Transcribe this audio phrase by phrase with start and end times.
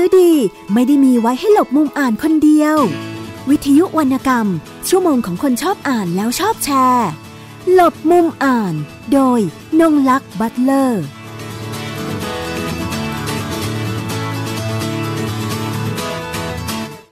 [0.00, 0.34] หนังสือดี
[0.72, 2.76] ไม่ได้มีไว้ให้หลบมุมอ่านคนเดียว
[3.50, 4.46] วิทยุวรรณกรรม
[4.88, 7.08] ชั่วโมงของคนชอบอ่านแล้วชอบแชร์
[7.72, 8.74] หลบมุมอ่าน
[9.12, 9.40] โดย
[9.80, 11.04] นงลักษ์บัตเลอร์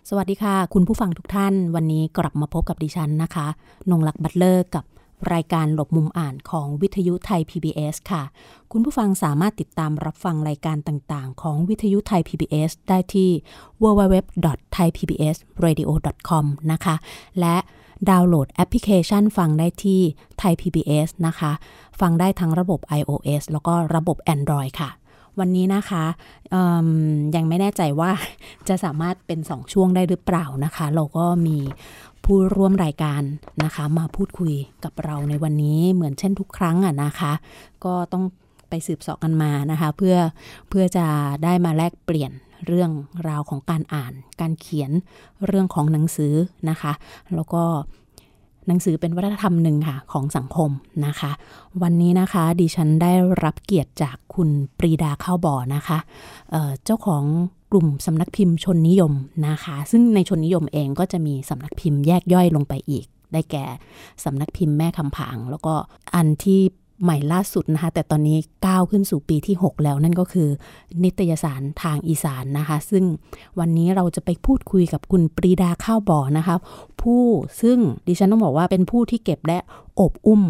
[0.08, 3.46] สวัสดีค่ะ คุณผู้ฟังทุกท่าน วันนี้กลับมาพบกับดิฉันนะคะ
[3.90, 4.84] นงลักษ์บัตเลอร์กับ
[5.32, 8.22] รายการหลบมุมอ่านของวิทยุไทย PBS ค่ะ
[8.72, 13.30] คุณผู้ฟังสามารถติดตามรับฟังรายการต่างๆ ของวิทยุไทย PBS ได้ที่
[13.82, 16.94] www.thaipbsradio.com นะคะ
[17.40, 17.56] และ
[18.10, 20.00] ดาวน์โหลดแอปพลิเคชันฟังได้ที่
[20.38, 21.52] ไทย PBS นะคะ
[22.00, 24.90] ฟังได้ทั้งระบบ iOS แล้วก็ระบบ Android ค่ะ
[25.38, 26.04] วันนี้นะคะ
[27.36, 28.10] ยังไม่แน่ใจว่า
[28.68, 31.58] จะสามารถเป็น 2 ช่วงได้หรือเปล่านะคะ เราก็มี
[32.32, 33.22] ผู้ร่วมรายการ
[33.64, 37.32] นะคะ มาพูดคุยกับเราในวันนี้เหมือนเช่นทุกครั้งอะนะคะ
[37.84, 38.24] ก็ต้อง
[38.68, 40.16] ไปสืบสอบกันมานะคะ เพื่อ
[40.68, 41.06] เพื่อจะ
[41.44, 42.32] ได้มาแลกเปลี่ยน
[42.66, 42.90] เรื่อง
[43.28, 44.90] ราวของการอ่าน การเขียน
[45.46, 46.34] เรื่องของหนังสือ
[46.70, 46.92] นะคะ
[47.34, 47.62] แล้วก็
[48.68, 50.70] หนังสือเป็นวัฒนธรรมหนึ่งค่ะของสังคม
[51.06, 51.30] นะคะ
[51.82, 53.12] วันนี้นะคะดิฉันได้
[53.44, 55.98] รับเกียรติจากคุณปรีดาข้าวบ่อนะคะ
[56.50, 57.24] เเจ้าของ
[57.72, 59.12] กลุ่มสำนักพิมพ์ชนนิยม
[59.48, 63.64] นะคะ ซึ่งในชนนิยมเองก็จะมีสำนักพิมพ์แยกย่อยลงไปอีก ได้แก่
[64.24, 65.74] สำนักพิมพ์แม่คำผาง แล้วก็
[66.14, 66.60] อันที่
[67.02, 70.48] ใหม่ล่าสุดนะคะ แต่ตอนนี้ก้าวขึ้นสู่ปีที่ 6 แล้วนั่นก็คือ
[71.04, 73.04] นิตยสารทางอีสานนะคะ ซึ่ง
[73.58, 76.54] วันนี้เราจะไปพูดคุยกับคุณปรีดาข้าวบ่อนะคะ
[77.02, 77.24] ผู้
[77.62, 79.58] ซึ่งดิฉันต้องบอกว่าเป็นผู้ที่เก็บและ
[80.00, 80.42] อบอุ้ม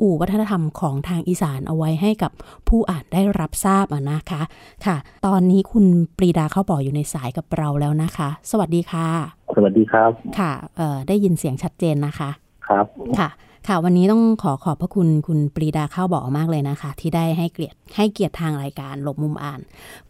[0.00, 2.32] อู่วัฒนธรรมของทางอีสานเอาไว้ให้กับ
[2.68, 4.42] ผู้อ่านได้รับทราบนะคะ
[4.86, 4.96] ค่ะ
[5.26, 5.86] ตอนนี้คุณ
[6.18, 9.08] ปรีดาข้าวบ่ออยู่ในสายกับเราแล้วนะคะ สวัสดีค่ะ
[9.56, 10.52] สวัสดีครับค่ะ
[11.08, 12.30] ได้ยินเสียงชัดเจนนะคะ
[12.68, 12.86] ครับ
[13.18, 13.28] ค่ะ
[13.68, 19.60] ค่ะวันนี้ต้องขอขอบพระคุณคุณปรีดาข้าวบอกมากเลยนะคะ ที่ได้ให้เกียรติให้เกียรติทางรายการหลบมุมอ่าน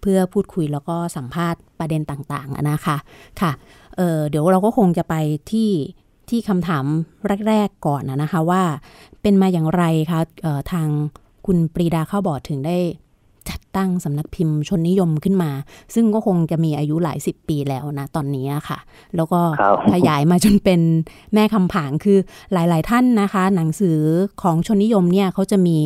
[0.01, 2.97] เพื่อพูดคุยแล้วก็สัมภาษณ์ประเด็นต่างๆนะคะ
[3.41, 3.53] ค่ะ
[3.97, 5.15] เเดี๋ยวเราก็คงจะไป
[5.51, 5.71] ที่
[6.31, 6.85] ที่คำถาม
[7.49, 8.63] แรกๆก่อนนะคะว่า
[9.23, 10.21] เป็นมาอย่างไรคะ
[10.73, 10.89] ทาง
[11.47, 12.79] คุณปรีดาข้าวบอกถึงได้
[13.51, 15.51] จัดตั้งสำนักพิมพ์ชนนิยมขึ้นมา
[15.95, 18.79] ซึ่งก็คงจะมีอายุหลายสิบปีแล้วนะตอนนี้ค่ะ
[19.17, 19.41] แล้วก็
[19.93, 20.81] ขยายมาจนเป็น
[21.35, 22.19] แม่คำผางคือ
[22.53, 23.99] หลาย ๆ ท่านนะคะ หนังสือ
[24.43, 25.77] ของชนนิยมเนี่ยเขาจะมี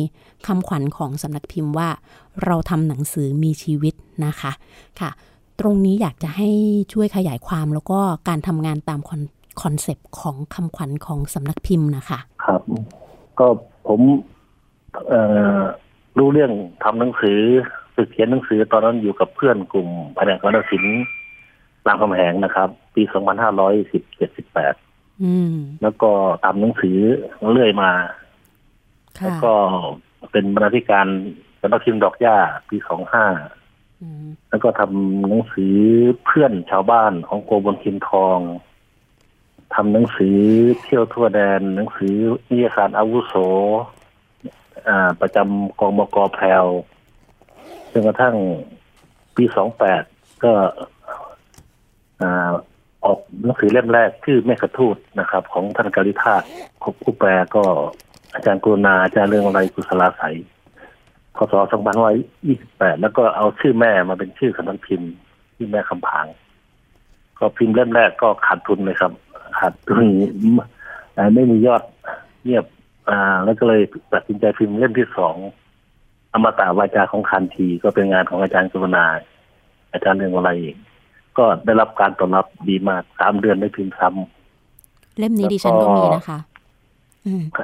[0.47, 1.89] คำขวัญของสำนักพิมพ์ว่า
[2.45, 3.93] เราทำหนังสือมีชีวิต
[4.25, 4.51] นะคะ
[4.99, 5.09] ค่ะ
[5.59, 6.49] ตรงนี้อยากจะให้
[6.93, 8.99] ช่วยขยายความแล้วก็การทำงานตาม
[9.61, 12.61] concept ของคำขวัญของสำนักพิมพ์นะคะ ครับ
[13.39, 13.47] ก็
[13.87, 14.01] ผม
[15.07, 15.21] เอ่
[15.57, 15.61] อ
[16.17, 16.51] รู้เรื่อง
[16.83, 17.39] ทำหนังสือ
[17.95, 21.01] ฝึกเขียนหนังสือตอนนั้นอยู่กับเพื่อนกลุ่มแผนกวรรณศิลป์
[21.87, 24.75] รามคำแหงนะครับ ปีสองพันห้าร้อยสิบเจ็ดสิบแปด
[25.81, 26.11] แล้วก็
[26.45, 26.97] ทำหนังสือ
[27.51, 27.91] เรื่อยมา
[29.23, 29.53] แล้วก็
[30.31, 31.07] เป็นบรรณาธิการ
[31.59, 32.37] สำนักพิมพ์ดอกหญ้า
[32.69, 33.25] ปีสองห้า
[34.49, 35.75] แล้วก็ทำหนังสือ
[36.25, 38.39] เพื่อนชาวบ้านของโกบนคินทอง
[39.75, 40.37] ทำหนังสือ
[40.81, 42.13] เที่ยวทั่วแดน หนังสือ
[42.49, 43.33] นิยสารอาวุโส
[45.21, 46.65] ประจำกองมกแพรว
[47.91, 48.35] จนกระทั่ง
[49.35, 50.03] ปีสองแปด
[50.43, 50.53] ก็
[53.05, 56.41] ออกหนังสือเล่มแรกชื่อแม่กระทูดนะครับ ของท่านการิธาต
[56.83, 57.63] คบผู้แปลก็
[58.33, 60.23] อาจารย์กรุณาอาจารย์เรื่องอะไรกุศลาใส
[61.35, 62.15] พศสองพันร้อย
[62.47, 65.09] ยี่สิบแปดแล้วก็เอาชื่อแม่มาเป็นชื่อสำนักพิมพ์
[65.55, 66.25] ที่แม่คำผาง
[67.39, 69.11] ก็พิมพ์เล่มแรกก็ขาดทุนเลยครับ
[69.59, 70.05] ขาดทุน
[71.33, 71.83] ไม่มียอด
[72.43, 72.65] เงียบ
[73.11, 73.81] อ่า แล้วก็เลย
[74.13, 75.35] ตัดสินใจพิมพ์เล่มที่สอง
[76.33, 79.05] อมตะวาจาของคันทีก็เป็นงานของอาจารย์สุวรรณา
[79.93, 80.75] อาจารย์เรื่องอะไรอีก
[81.37, 86.39] ก็ได้รับการตอบรับดีมากสามเดือนได้พิมพ์ซ้ำเล่มนี้ดิฉันก็มีนะคะ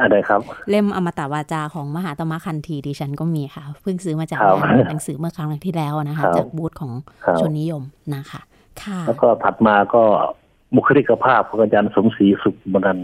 [0.02, 4.40] อะไรครับ เล่มอมตะวาจาของมหาตมะคันทีดิฉันก็มีค่ะ เพิ่งซื้อมาจาก
[4.88, 6.92] หนังสือเมื่อครั้งที่แล้วนะคะ จากบูธของ
[7.40, 7.84] ชนนิยม
[8.16, 8.42] นะคะ
[8.84, 10.04] ค่ะ แล้วก็ถัดมาก็
[10.76, 13.00] บุคลิกภาพของอาจารย์สมศรีสุขบนัน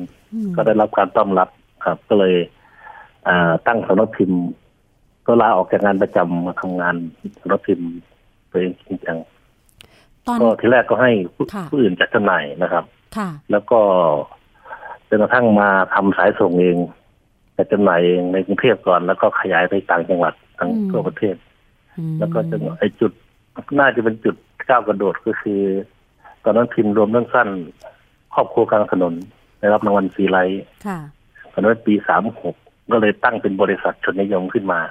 [0.56, 1.50] ก็ได้รับการต้อนรับ
[1.86, 2.36] ครับ ก็เลย
[3.68, 4.42] ตั้งสำนักพิมพ์
[5.28, 6.96] ก็ลาออกจากงานประจำมาทำงาน
[7.40, 7.88] สำนักพิมพ์
[8.50, 9.18] ตัวเองจริงจัง
[10.42, 11.12] ก็ทีแรกก็ให้
[11.70, 12.86] ผู้อื่นจัดจำหน่ายนะครับ
[13.52, 13.80] แล้วก็
[15.10, 16.78] จนกระทั่งมาทำสายส่งเอง
[17.58, 21.36] จัดจำหน่ายเองในกรุงเทพก่อน แล้วก็ขยายไปต่างจังหวัดทั้งทั่วประเทศ
[22.20, 23.12] แล้วก็จะไอจุด
[23.80, 24.36] น่าจะเป็นจุด
[24.70, 25.62] ก้าวกระโดดก็คือ
[26.44, 27.50] ตอนนั้นพิมพ์รวมเรื่องสั้น
[28.34, 29.14] ครอบครัวกลางถนน
[29.60, 30.64] ได้รับรางวัลซีไลท์
[31.54, 32.56] ตอนนั้นปีสามหก
[32.92, 34.82] ก็เลยตั้งเป็นบริษัทชนนิยมขึ้นมา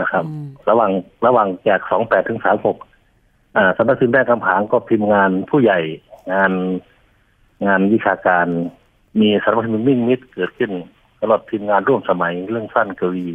[0.00, 0.24] นะครับ
[0.68, 0.90] ระหว่าง
[1.26, 2.76] ระหว่างแจกสองแปดถึงสามหก
[3.76, 5.80] สำนักพิมพ์แม่คำผางก็พิมพ์งานผู้ใหญ่
[6.32, 6.52] งาน
[7.66, 8.46] งานวิชาการ
[9.20, 10.72] มีสำนักพิมพ์มิ่งมิดเกิดขึ้น
[11.18, 13.28] สำหรับพิมพ์งานร่วมสมัยเรื่องสั้นกวี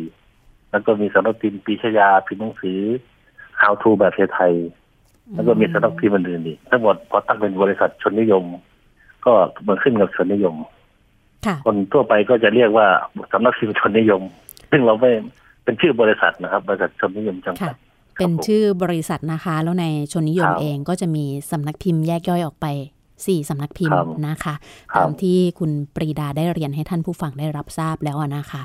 [0.71, 2.79] แล้วก็มีสำนักพิมพ์ปีชยาพิมพ์หนังสือ
[3.61, 4.53] How to แบบไทย
[5.33, 8.43] แล้วก็มีสำนักพิมพ์อื่นๆอีกทั้งหมดพอตั้งเป็นบริษัทชนนิยม
[9.25, 9.31] ก็
[9.67, 10.55] มันขึ้นกับชนนิยม
[11.45, 12.87] ค่ะคนทั่วไปก็จะเรียกว่า
[13.31, 14.21] สำนักพิมพ์ชนนิยม
[14.71, 15.11] ซึ่งเราไม่
[15.63, 17.75] เป็นชื่อบริษัทนะครับ บริษัทชนนิยมจำกัค่ะด
[18.17, 22.65] เป็นชื่อบริษัทนะคะ แล้วในชนนิยมครับเองก็จะมีสำนักพิมพ์แยกย่อยออกไป
[23.25, 24.55] สี่สำนักพิมครัพ์บนะคะ
[24.93, 28.61] ครับตามที่คุณปรีดาได้เรียนให้ท่านผู้ฟังได้รับทราบแล้วอะนะคะ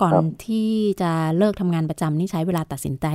[0.00, 0.70] ก่อนครับที่
[1.02, 3.06] จะเลิกทำงานประจำนี่ใช้เวลาตัดสินใจ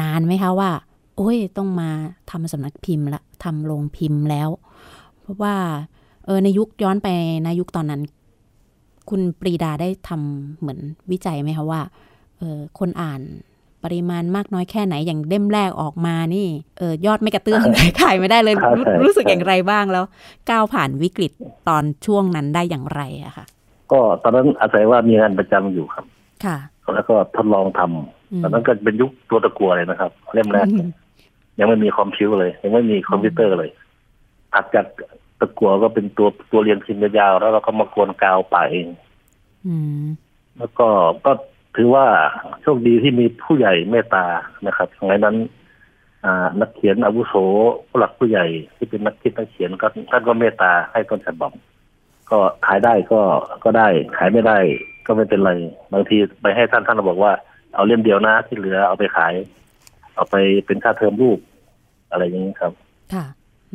[0.00, 0.70] นานไหมคะว่า
[1.16, 1.90] โอ้ยต้องมา
[2.30, 4.48] ทำสำนักพิมพ์ละทำโรงพิมพ์แล้ว
[5.20, 5.54] เพราะว่า
[6.26, 7.08] เออในยุคย้อนไป
[7.44, 8.02] ในยุคตอนนั้น
[9.10, 10.78] คุณปรีดาได้ทำเหมือน
[11.10, 11.80] วิจัยไหมคะว่า
[12.38, 13.20] เออคนอ่าน
[13.84, 16.46] ปริมาณมากน้อยแค่ไหนอย่างเล่มแรกออกมานี่
[16.78, 17.62] เออยอดไม่กระเตื้อง
[18.00, 20.04] ขายไม่ได้เลยครับรู้ใช่รู้สึกใช่อย่างไรบ้างแล้ว
[20.50, 21.32] ก้าวผ่านวิกฤต
[21.68, 23.44] ตอนช่วงนั้นได้อย่างไรอะค่ะ
[23.92, 26.04] ก็ตอนนั้นอาศัยว่ามีงานประจำอยู่ครับ
[26.44, 26.56] ค่ะ
[26.94, 30.88] แล้วก็ทดลองทำอืมตอนนั้นก็เป็นยุคตัวตะกัวเลยนะครับ เล่มแรกอืม
[31.58, 33.70] ยังไม่มีคอมพิวเลย ยังไม่มีคอมพิวเตอร์เลย
[34.52, 34.86] ถัดจาก
[35.40, 38.88] ตะกัวก็เป็นตัวตัวเรียนพิมพ์ยาวๆแล้วเราก็มากวนกาวป่าเอง
[39.66, 40.06] อืม
[40.58, 40.88] แล้วก็
[41.26, 41.32] ก็
[41.76, 42.06] ถือว่า
[42.62, 44.24] โชคดีที่มีผู้ใหญ่เมตตา
[44.66, 45.36] นะครับสมัยนั้น
[46.24, 47.34] อ่านักเขียนอาวุโส
[47.88, 48.46] ผู้หลักผู้ใหญ่
[48.76, 51.52] ที่เป็นนักคิดนักเขียนก็ท่านก็เมตตาให้ต้นฉบับ
[52.30, 53.20] ก็ขายได้ก็
[53.64, 54.58] ก็ได้ ขายไม่ได้
[55.06, 55.52] ก็ไม่เป็นไร
[55.92, 57.32] บางทีไปให้ท่านท่านก็บอกว่า
[57.74, 59.34] เอาเล่มเดียวนะที่เหลือเอาไปขาย
[60.14, 60.36] เอาไป
[60.66, 61.38] เป็นค่าเทอมลูก
[62.10, 62.72] อะไรอย่างนี้ครับ
[63.14, 63.24] ค่ะ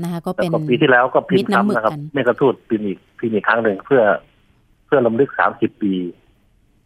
[0.03, 4.01] นะคะก็แล้วเป็นก็ปีที่แล้วก็พิมมิตพ์รน้ำหมึกซ้ำนะครับกันแม่กระทูดพิมพ์อีกพิมพ์อีกครั้งหนึ่งเพื่อ
[4.85, 5.93] เพื่อลำลึกสามสิบปี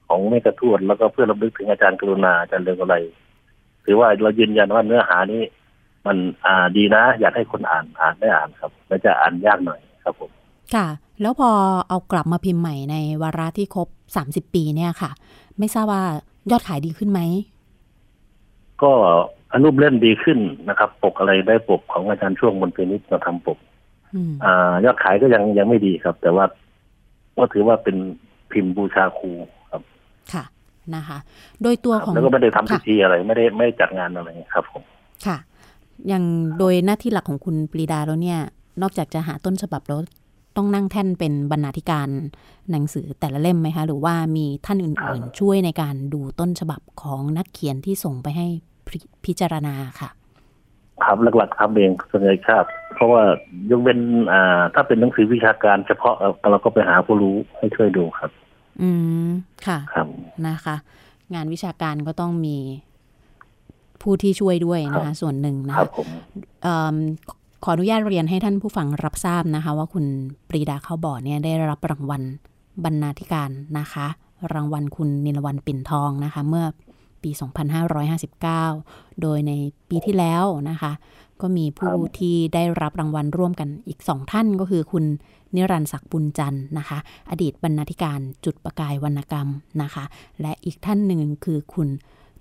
[0.08, 2.96] ของแม่กระทูดแล้วก็เพื่อลำลึกถึงอาจารย์กรุณาอาจารย์เรืองอะไร
[3.86, 5.42] ถือว่าเรายืนยันว่าเนื้อหานี้
[6.06, 10.30] มันอ่าดีนะ อยากให้คนอ่านอ่านได้อ่านครับแล้วจะอ่านยากหน่อยครับผม
[10.76, 10.88] ค่ะ
[11.22, 11.50] แล้วพอ
[11.90, 13.88] เอากลับมาพิมพ์ใหม่ในวาระที่ครบ
[14.48, 15.12] 30ปีเนี่ยค่ะ
[15.58, 16.04] ไม่ทราบว่า
[16.52, 17.20] ยอดขายดีขึ้นไหม
[18.84, 18.92] ก็
[19.54, 20.40] อนุปเล่มดีขึ้น
[20.70, 23.58] นะครับ ปกอะไรได้ปกของอาจารย์ช่วงมนตรีนิดมาทำปก
[24.16, 26.46] อืมอ่ายอดขายก็ยังยังไม่ดีครับ แต่ว่า
[27.38, 27.98] ก็ถือว่าเป็น
[28.52, 29.32] พิมพ์บูชาครู
[29.72, 29.82] ครับ
[30.34, 30.44] ค่ะ
[30.96, 31.18] นะคะ
[31.62, 34.84] โดยตัวของแล้วก็ไม่ได้ทำพิค่ะธีอะไร ไม่ได้ไม่ได้จัดงานอะไรครับผม
[35.28, 35.38] ค่ะ
[36.08, 36.24] อย่าง
[36.60, 38.40] โดยหน้าที่หลักของคุณปรีดาแล้วเนี่ย
[38.82, 40.00] นอกจากจะหาต้นฉบับแล้ว
[40.56, 42.10] ต้องนั่งแท่นเป็นบรรณาธิการ
[42.72, 48.48] หนังสือแต่ละเล่มไหมคะ หรือว่ามีท่านอื่นๆ ช่วยในการดูต้นฉบับของนักเขียนที่ส่งไปให้
[48.88, 50.10] พิพิจารณาค่ะ
[51.04, 52.66] ครับหลักๆทำเองส่วนใหญ่ครับ
[52.96, 53.24] เพราะว่า
[53.72, 54.00] ยกเว้น
[54.34, 58.32] อ่า ถ้าเป็นหนังสือวิชาการเฉพาะเราเราก็ไปหาผู้รู้ให้ช่วยดูครับ
[58.82, 58.90] อื
[59.28, 59.30] ม
[59.66, 60.08] ค่ะครับ
[60.48, 60.76] นะคะ
[61.36, 62.58] งานวิชาการก็ต้องมี
[64.02, 66.08] ผู้ที่ช่วยด้วยนะครัคะบส่วนหนึ่งนะครัคะบผม
[66.64, 66.96] เอิ่ม
[67.64, 70.06] ขออนุญาตเรียนให้ท่านผู้ฟังรับทราบนะคะ ว่าคุณ
[70.50, 72.22] ปรีดาเข้าบ่อเนี่ยได้รับรางวัล
[72.84, 73.50] บรรณาธิการ
[73.80, 74.08] นะคะ
[74.54, 76.66] รางวัลคุณนิลวันปิ่นทองนะคะ เมื่อ
[77.24, 77.32] ปี
[78.46, 79.52] 2559 โดยใน
[79.90, 80.92] ปีที่แล้วนะคะ
[81.42, 85.06] ก็มีผู้ที่ได้รับรางวัลร่วมกันอีกสองท่านก็คือคุณ
[85.56, 86.98] นิรันศักดิ์บุญจันทร์นะคะ
[87.30, 89.48] อดีตบรรณาธิการจุดประกายวรรณกรรม
[89.82, 90.04] นะคะ
[90.42, 91.90] และอีกท่านหนึ่งคือคุณ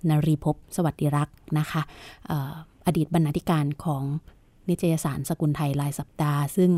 [0.09, 1.81] นรีภพสวัสดิรักษ์นะคะ
[2.29, 2.53] ออ
[2.87, 4.03] อดีตบรรณาธิการของ
[4.69, 6.71] นิตยสารสกุลไทยรายสัปดาห์ ซึ่ง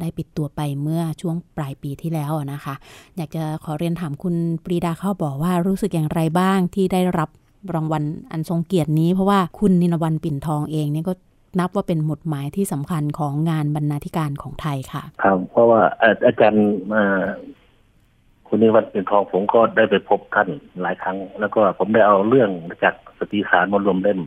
[0.00, 2.74] ได้ปิดตัวไปเมื่อช่วงปลายปีที่แล้วนะคะ
[3.16, 7.30] อยากจะขอเรียนถามคุณปรีดาเข้าบอกว่ารู้สึกอย่างไรบ้างที่ได้รับ
[7.74, 8.02] รางวัล
[8.32, 11.14] อันทรงเกียรตินี้ เพราะว่าคุณนินวันปิ่นทองเองเนี่ยก็
[11.60, 15.80] นับว่าเป็นหมุดหมายที่สำคัญของงานบรรณาธิการของไทยค่ะ ครับ เพราะว่า
[16.26, 17.24] อาจารย์อ่า
[18.46, 20.48] คุณนิวัฒน์เป็นทองผมก็ได้ไปพบท่าน
[20.82, 22.50] หลายครั้ง แล้วก็ผมได้เอาเรื่อง
[22.82, 24.20] จากสตรีสารมารวมเล่ม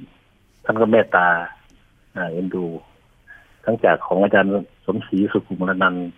[0.66, 1.28] ท่านก็เมตตา
[2.16, 2.66] อ่าเอ็นดู
[3.68, 4.52] ทั้งจากของอาจารย์
[4.86, 6.10] สมศรีสุขุมรนันท์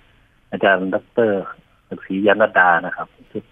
[0.52, 0.96] อาจารย์ด
[1.30, 1.32] ร
[1.88, 3.44] ศักดิ์ศรียานดานะครับ ชุด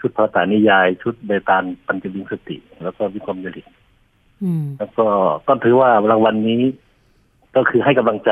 [0.00, 3.66] ชุดภาษานิยาย ชุดเบตานปัญจวิงสติ แล้วก็วิคมยลิต
[4.42, 5.06] อืมแล้วก็
[5.46, 6.60] ก็ถือว่ารางวัลนี้
[7.56, 8.30] ก็คือให้กำลังใจ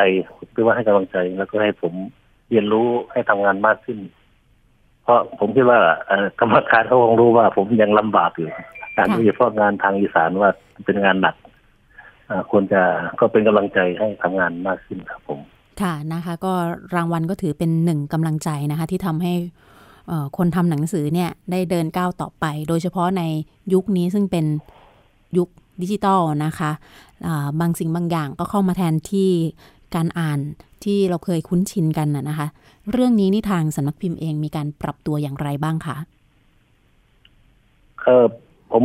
[0.55, 1.93] คือว่าให้กำลังใจ แล้วก็ให้ผม
[2.49, 3.99] เรียนรู้ให้ทำงานมากขึ้น
[5.03, 8.49] เพราะผมคิดว่าเอ่อกรรมการเขาคงรู้ว่าผมยังลำบากอยู่
[8.97, 10.51] การค่ะโดยเฉพาะงานทางอีสานว่า
[10.87, 11.42] เป็นงานหนักอ่า
[12.51, 12.83] ควรจะ
[13.21, 15.41] ก็เป็นกำลังใจให้ทำงานมากขึ้นครับผม
[15.81, 16.53] ค่ะนะคะก็
[16.95, 19.33] รางวัลก็ถือเป็นหนึ่งกำลังใจนะคะที่ทำให้
[20.09, 23.23] เอ่อคนทำหนังสือเนี่ยได้เดินก้าวต่อไป โดยเฉพาะใน
[23.73, 24.47] ยุคนี้ซึ่งเป็น
[25.39, 25.49] ยุค
[25.83, 26.71] ดิจิตอลนะคะ
[27.27, 29.31] อ่าบางสิ่งบางอย่างก็เข้ามาแทนที่
[29.95, 30.39] การอ่าน
[30.85, 32.47] ที่เราเคยคุ้นชินกันนะนะคะ
[32.93, 35.97] เรื่องนี้นี่ทางสำนักพิมพ์เองมีการปรับตัวอย่างไรบ้างคะ
[38.03, 38.27] เออ
[38.73, 38.83] ผม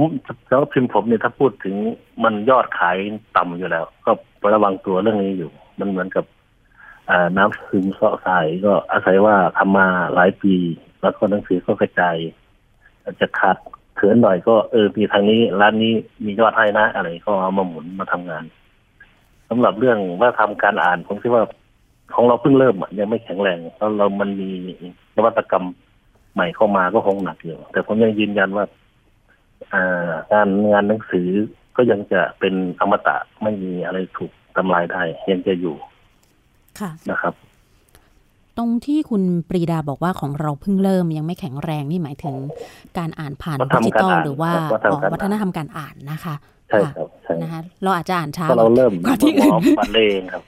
[0.50, 1.75] แล้วพิมพ์ผมเนี่ยถ้าพูดถึง
[2.24, 2.98] มันยอดขาย
[3.38, 4.12] ต่ำอยู่แล้ว ก็
[4.56, 6.25] ระวังตัวเรื่องนี้อยู่ มันเหมือนกับ
[7.10, 10.56] อน้ำซึมเสาะสายก็อาศัยว่าทำมาหลายปี
[11.01, 12.17] แล้วก็หนังสือก็กระจาย
[13.03, 13.58] อาจจะขาด
[13.96, 15.94] เขินหน่อยก็เออมีทางนี้ร้านนี้
[16.25, 18.44] มียอดให้นะ อะไรก็เอามาหมุนมาทำงาน
[19.50, 21.44] สำหรับเรื่องว่าทำการอ่านผมคิดว่า
[22.13, 24.50] ของเราเพิ่งเริ่มยังไม่แข็งแรงแล้วเรามันมี
[25.15, 25.65] นวัตกรรม
[26.34, 28.65] ใหม่เข้ามาก็คงหนักอยู่แต่ผมยังยืนยันว่า
[30.31, 31.29] งานงานหนังสือ
[31.77, 35.75] ก็ยังจะเป็นอมตะไม่มีอะไรถูกทำลายได้ยังจะอยู่
[36.79, 37.33] ค่ะนะครับ
[38.57, 42.35] ตรงที่คุณปรีดาบอกว่าของเราเพิ่งเริ่มยังไม่แข็งแรงนี่หมายถึง
[42.97, 46.35] การอ่านผ่านวัฒนธรดิรมจิตอลการอ่านหรือว่าวัฒนธรรมอ๋อการอ่านวัฒนธรรมการอ่านนะคะ
[46.69, 50.43] ใช่ค่ะครับใช่นะคะเราอาจจะอ่านช้าก็เราเริ่มกว่าที่อื่นหมอบันเลงครับ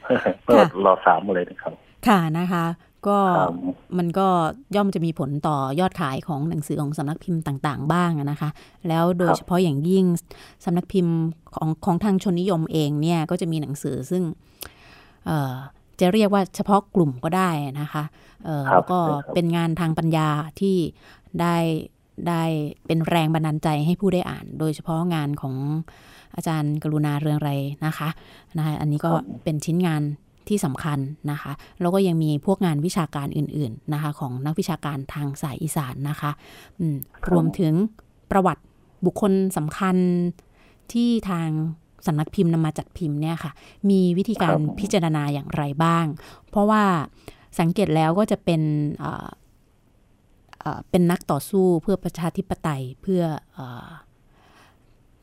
[0.47, 0.53] ก็
[0.85, 1.73] รอสามเลยนะครับ
[2.07, 2.63] ค่ะนะคะ
[3.07, 3.53] ก็ครับ
[3.97, 4.27] มันก็
[4.75, 8.49] ย่อมจะมีผลต่อยอดขายของหนังสือของสำนักพิมพ์ต่างๆ บ้างอะนะคะ
[8.87, 10.05] แล้วโดยเฉพาะอย่างยิ่ง
[10.65, 11.15] สำนักพิมพ์
[11.55, 14.23] ของของทางชนนิยมเองเนี่ยก็จะมีหนังสือซึ่ง
[15.25, 15.53] เอ่อ
[15.99, 17.49] จะเรียกว่าเฉพาะกลุ่มก็ได้
[17.81, 18.03] นะคะ
[18.45, 20.29] เอ่อครับแล้วก็ใช่ครับเป็นงานทางปัญญา
[20.59, 20.75] ที่
[21.41, 21.55] ได้
[22.27, 22.43] ได้
[22.85, 25.55] เป็นแรงบันดาลใจให้ผู้ได้อ่าน โดยเฉพาะงานของ
[26.35, 27.51] อาจารย์กรุณาเรืองไร
[27.85, 28.09] นะคะ
[28.57, 29.11] นะคะ อันนี้ก็
[29.43, 30.01] เป็นชิ้นงาน
[30.49, 30.99] ที่สำคัญ
[31.31, 31.51] นะคะ
[31.81, 36.31] แล้วก็ยังมีพวกงานวิชาการอื่นๆนะคะของนักวิชาการทางสายอีสานนะคะ
[36.79, 36.97] อืม
[37.31, 37.73] รวมถึง
[38.31, 38.63] ประวัติ
[39.05, 39.95] บุคคลสำคัญ
[40.93, 41.49] ที่ทาง
[42.07, 43.51] สำนักพิมพ์นำมาจัดพิมพ์เนี่ยค่ะ
[43.89, 46.05] มีวิธีการครับพิจารณาอย่างไรบ้าง
[46.49, 46.83] เพราะว่า
[47.59, 48.61] สังเกตแล้วก็จะเป็น
[48.99, 49.27] เอ่อ
[50.59, 53.21] เอ่อเป็นนักต่อสู้เพื่อประชาธิปไตยเพื่อ
[53.53, 53.89] เออ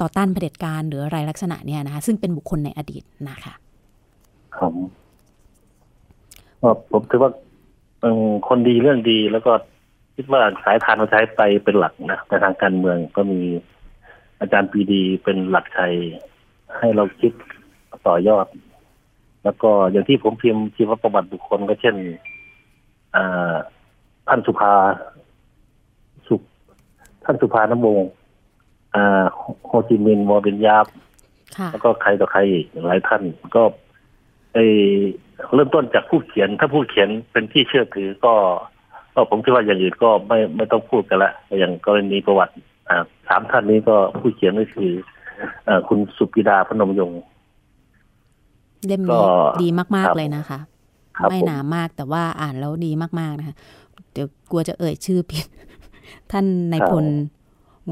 [0.00, 3.54] ต่อต้านเผด็จการหรืออะไรลักษณะเนี่ยนะคะ ซึ่งเป็นบุคคลในอดีตนะคะ
[4.56, 5.05] ครับก็
[6.92, 7.30] ผมถือว่า
[8.00, 9.52] เอิ่มคนดีเรื่องดีแล้วก็
[10.16, 13.40] คิดว่าสายทานประชาธิปไตยเป็นหลักนะในทางการเมืองก็มี
[14.40, 15.94] อาจารย์ปรีดีเป็นหลักชัย
[16.78, 17.32] ให้เราคิด
[18.06, 18.46] ต่อยอด
[19.44, 21.96] แล้วก็อย่างที่ผมพิมพ์ชีวประวัติบุคคลก็เช่น
[23.14, 23.54] อ่า
[24.28, 24.72] ท่านสุภา
[26.26, 26.34] สุ
[27.24, 28.08] ท่านสุภาน้ำวงศ์
[28.94, 29.24] อ่า
[29.66, 30.86] โฮจิมินห์วอร์เบนยาบ
[31.56, 33.22] ค่ะแล้วก็ใครต่อใครอีกหลายท่าน
[33.54, 33.85] ก็ไอ
[35.54, 38.34] เริ่มต้นจากผู้เขียน ถ้าผู้เขียนเป็นที่เชื่อถือก็
[39.14, 42.54] ก็ผมคิดว่าอย่างอื่นก็ไม่ไม่ต้องพูดกันละอย่างกรณีประวัติ
[42.88, 44.90] อ่าสามท่านนี้ก็ผู้เขียนก็คือ
[45.68, 47.20] อ่าคุณสุปิดาพนมยงค์
[48.86, 49.22] เล่มก็นี้
[49.62, 50.58] ดีมากครับๆเลยนะคะ
[51.18, 53.56] ครับไม่ผมหนามากแต่ว่าอ่านแล้วดีมากๆนะคะ
[54.12, 55.46] เดี๋ยวกลัวจะเอ่ยชื่อผิด
[56.32, 57.04] ท่านนายพล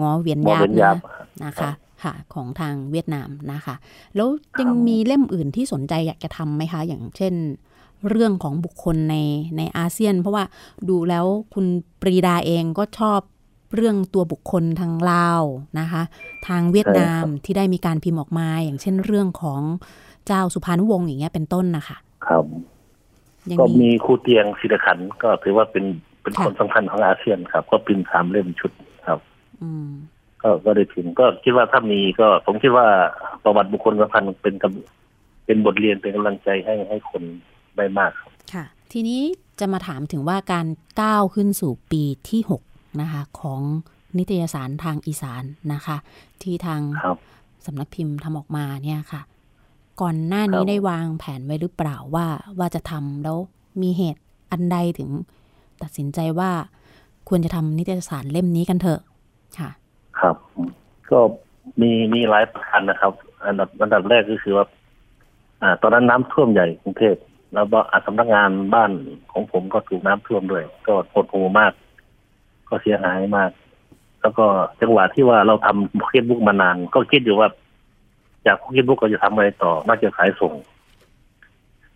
[0.00, 0.96] งอเวียนหมอยาเป็บนยานะบ
[1.44, 1.70] นะคะ
[2.04, 3.74] ค่ะของทางเวียดนามนะคะ
[4.16, 4.28] แล้ว
[4.60, 7.34] ยังมีเล่มอื่นที่สนใจอยากจะทำไหมคะ อย่างเช่น
[8.10, 9.16] เรื่องของบุคคลใน
[9.56, 10.44] ในอาเซียน เพราะว่า
[10.88, 11.66] ดูแล้วคุณ
[12.00, 13.20] ปรีดาเองก็ชอบ
[13.74, 15.42] เรื่องตัวบุคคลทางลาว
[15.80, 16.02] นะคะ
[16.48, 19.60] ทางเวียดนามที่ได้มีการพิมพ์ออกมา อย่างเช่นเรื่องของ
[20.26, 21.96] เจ้าสุภานุวงศ์อย่างเงี้ยเป็นต้นนะคะ
[22.26, 22.44] ครับ
[23.50, 25.84] ยังก็มีมีครูเตียงศิลขันธ์ก็ถือว่าเป็น
[26.22, 28.72] เป็นค่ะคนสำคัญของอาเซียนครับ ก็พิมพ์สามเล่มชุด
[29.06, 29.18] ครับ
[29.62, 29.88] อืม
[30.44, 32.86] ก็ก็ได้พิมพ์ก็คิดว่าถ้ามีก็ผมคิดว่า
[33.44, 37.22] ประวัติบุคคลสำคัญเป็นกำเป็นบทเรียนเป็นกำลังใจให้ให้คน
[37.76, 39.20] ได้มากครับค่ะ ทีนี้
[39.60, 40.66] จะมาถามถึงว่าการ
[41.00, 43.60] ก้าวขึ้นสู่ปีที่6นะคะ ของ
[44.18, 45.96] นิตยสารทางอีสานนะคะ
[46.42, 47.18] ที่ทางครับ
[47.66, 49.22] สำนักพิมพ์ทำออกมาเนี่ยค่ะ
[50.00, 52.26] ก่อนหน้านี้ครับได้วางแผนไว้หรือเปล่าว่า
[52.58, 53.38] ว่าจะทำแล้ว
[53.82, 54.22] มีเหตุ
[54.52, 55.10] อันใดถึง
[55.82, 56.50] ตัดสินใจว่า
[57.28, 59.00] ควรจะทำนิตยสารเล่มนี้กันเถอะ
[59.58, 59.70] ค่ะ
[60.24, 60.36] ครับ
[61.10, 61.18] ก็
[61.80, 63.12] มีมีหลายประการนะครับ
[63.46, 64.66] อันดับอันดับแรกก็คือว่า
[65.62, 67.16] อ่า ตอนนั้นน้ำท่วมใหญ่กรุงเทพ
[67.54, 68.92] แล้วก็อ่าสำนักงานบ้าน
[69.32, 71.72] ของผมก็ถูกน้ำท่วมด้วย ก็หดหู่มาก
[72.68, 73.50] ก็เสียหายมาก
[74.20, 74.46] แล้วก็
[74.80, 77.48] จังหวะที่ว่าเราทำพ็อกเก็ตบุ๊กมานาน ก็คิดอยู่ว่า
[78.46, 80.52] จากพ็อกเก็ตบุ๊กเราจะทำอะไรต่อน่าจะขายส่ง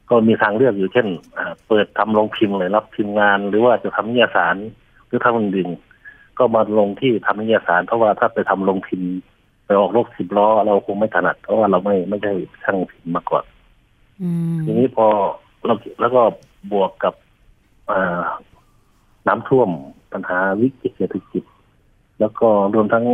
[0.08, 1.06] ก็มีทางเลือกอยู่เช่น
[1.37, 4.56] อ่าเปิดทำโรงพิมพ์เลยรับพิมพ์งาน หรือว่าจะทำนิตยสาร
[5.06, 5.88] หรือทำอื่นๆ
[6.38, 9.11] ก็มาลงที่ทำนิตยสาร เพราะว่าถ้าไปทำโรงพิมพ์
[9.64, 13.45] ไปออกรถสิบล้อ เราคงไม่ถนัด เพราะว่าเราไม่ไม่ใช่ช่างพิมพ์มาก่อน
[14.23, 15.07] อืมทีนี้พอ
[15.66, 16.23] เราแล้วก็
[16.73, 17.14] บวกกับ
[17.90, 18.26] อ่า
[19.28, 19.71] น้ำท่วม
[20.12, 21.45] ปัญหาวิกฤตเศรษฐกิจ
[22.21, 23.04] แล้วก็รวมทั้ง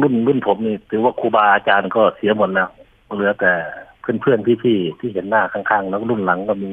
[0.00, 2.70] รุ่นรุ่นผมนี่ถือว่าครูบาอาจารย์ก็เสียหมดแล้ว
[3.14, 3.52] เหลือแต่
[4.00, 6.70] เพื่อนเพื่อนๆพี่ๆที่เห็นหน้าข้างๆ แล้วรุ่นหลังก็มี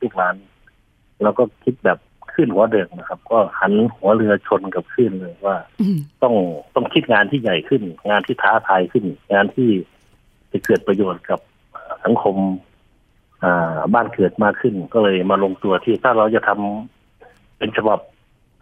[0.00, 0.34] ลูกหลาน
[1.22, 1.98] เราก็คิดแบบ
[2.38, 6.34] ขึ้นหัวเดิมนะครับ ก็หันหัวเรือชนกับขึ้นเลยว่าอืมต้อง
[6.74, 9.70] ต้องคิดงานที่ใหญ่ขึ้น งานที่ท้าทายขึ้น งานที่
[10.52, 11.40] จะเกิดประโยชน์กับ
[12.04, 12.36] สังคม
[13.44, 17.98] อ่าบ้านเกิดมากขึ้น ก็เลยมาลงตัวที่ถ้าเราจะทำเป็นฉบับ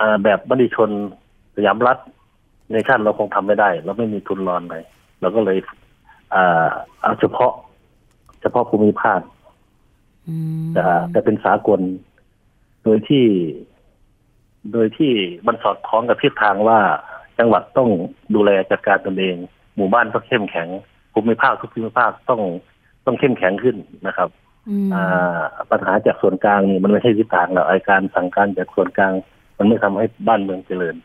[0.01, 0.91] อ่าแบบบัณฑิตชน
[1.57, 1.99] สยามรัฐ
[2.73, 4.85] ในชาติเราคงทำไม่ได้เราไม่มีทุนรอนเลย
[5.21, 5.59] เราก็เลย
[6.35, 6.69] อ่า
[7.01, 7.53] เอาเฉพาะ
[8.41, 9.21] เฉพาะภูมิภาค
[10.29, 11.81] อืมจะจะเป็นสากล
[12.87, 13.25] โดยที่
[14.73, 15.13] โดยที่
[15.47, 16.79] มันสอดคล้องกับทิศทางว่า
[17.39, 17.91] จังหวัดต้อง
[18.35, 19.37] ดูแลจัดการตนเอง
[19.77, 20.69] หมู่บ้านต้องเข้มแข็ง
[21.13, 22.41] ภูมิภาคทุกภูมิภาคต้อง
[23.07, 23.77] ต้องเข้มแข็งขึ้น
[24.07, 24.29] นะครับ
[24.69, 29.13] อืมอ่าปัญหาจากส่วนกลางนี่มันไม่ใช่ทิศทางแล้วไอการสั่งการจากส่วนกลาง
[29.59, 30.97] มันไม่ทำให้บ้านเมืองเจริญ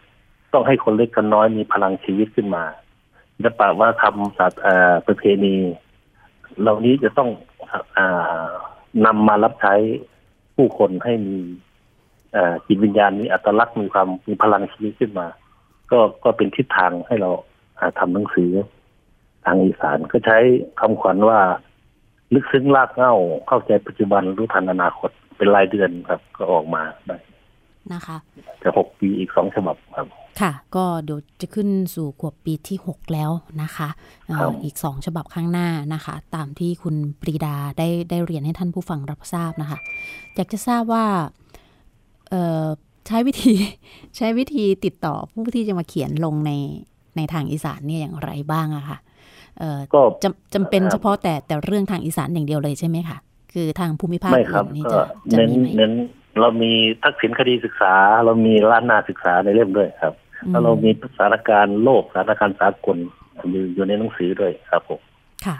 [0.53, 2.63] ต้องให้คนเล็กคนน้อยมีพลังชีวิตขึ้นมา
[3.35, 5.55] ศิลปะว่าทำศาสตร์อ่าประเพณี
[6.61, 7.29] เหล่านี้จะต้อง
[7.97, 8.41] อ่า
[9.05, 9.73] นำมารับใช้
[10.55, 11.70] ผู้คนให้มีอ่า
[12.67, 15.27] จิตวิญญาณมีอัตลักษณ์มีความมีพลังชีวิตขึ้นมา
[15.91, 17.31] ก็ก็เป็นทิศทางให้เรา
[17.79, 18.51] อ่าทำหนังสือ
[19.45, 20.37] ทางอีสานก็ใช้
[20.79, 21.39] คำขวัญว่า
[22.33, 23.13] ลึกซึ้งรากเหง้า
[23.47, 27.17] เข้าใจปัจจุบันรู้ทันอนาคตเป็นรายเดือนครับ ก็ออกมาได้
[27.93, 28.17] นะคะ
[28.61, 30.07] จะหกปีอีกสองฉบับครับ
[30.41, 33.89] ค่ะ ก็เดี๋ยวจะขึ้นสู่ขวบปีที่6แล้วนะคะ
[34.25, 39.79] เอ่อครับอีก2ฉบับข้างหน้านะคะ ตามที่คุณปรีดาได้ได้เรียนให้ท่านผู้ฟังรับทราบนะคะ
[40.35, 41.40] อยากจะทราบว่าเอ่อ
[43.07, 43.53] ใช้วิธี
[44.17, 46.51] ใช้วิธีติดต่อผู้ที่จะมาเขียนลงใน
[47.17, 48.97] ในทางอีสานเนี่ยอย่างไรบ้างอะค่ะ
[49.59, 53.17] เอ่อก็จำจำเป็นครับเฉพาะแต่แต่เรื่องทางอีสานอย่างเดียวเลยใช่ไหมคะ
[53.53, 54.99] คือทางภูมิภาคไม่ครับอื่นนี่ก็
[55.31, 55.93] จะจะเน้นมีไหมเน้น
[56.39, 56.71] เรามี
[57.03, 57.93] ทักษิณคดีศึกษา
[58.25, 60.13] เรามีล้านนาศึกษาในเล่มด้วยครับ
[60.49, 62.97] แล้วเรามีสถานการณ์โลกสถานการณ์สากล
[63.51, 64.99] อยู่อยู่ในหนังสือด้วยครับผม
[65.45, 65.55] ค่ะ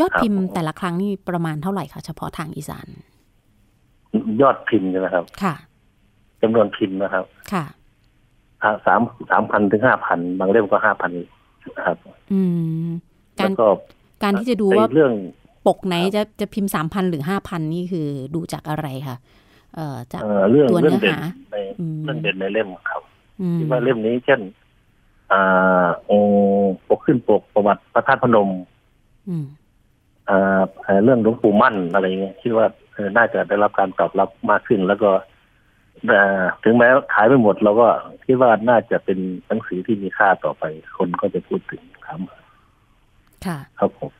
[0.00, 2.86] ยอดครับพิมพ์แต่ละครั้งนี่ประมาณเท่าไหร่คะเฉพาะทางอีสาน
[4.40, 5.54] ยอดพิมพ์ใช่ไหมครับ ค่ะ
[6.42, 7.64] จำนวนพิมพ์นะครับ ค่ะ
[8.86, 11.12] สามสามพันถึงห้าพันบางเล่มก็ห้าพัน
[11.86, 11.96] ครับ
[12.32, 12.40] อื
[12.86, 12.88] ม
[13.40, 13.68] กาแล้รวก็
[14.22, 15.12] การที่จะดูว่าในเรื่อง
[15.66, 19.16] ปกไหนจะจะพิมพ์สามพันหรือห้าพันนี่คือดูจากอะไรคะ
[19.74, 23.02] เอ่อจากเอ่อเรื่องตัวเรื่องเนื้อเด่นหาในอืมเรื่องเด่นในเล่มครับ
[23.40, 24.40] อืมคิดว่าเล่มนี้เช่น
[25.32, 26.34] อ่าองค์
[26.88, 28.50] ปกขึ้นปกประวัติพระธาตุพนม
[29.28, 29.44] อืม
[30.28, 35.10] อ่าเอ่อเรื่องหลวงปู่มั่นอะไรเงี้ยคิดว่าเออน่าจะได้รับการตอบรับมากขึ้น แล้วก็
[36.08, 37.88] เอ่อถึงแม้ขายไม่หมดเราก็
[38.24, 40.64] คิดว่าน่าจะเป็นหนังสือที่มีค่าต่อไป
[40.96, 42.20] คนก็จะพูดถึงครับ
[43.46, 44.10] ค่ะ ครับผม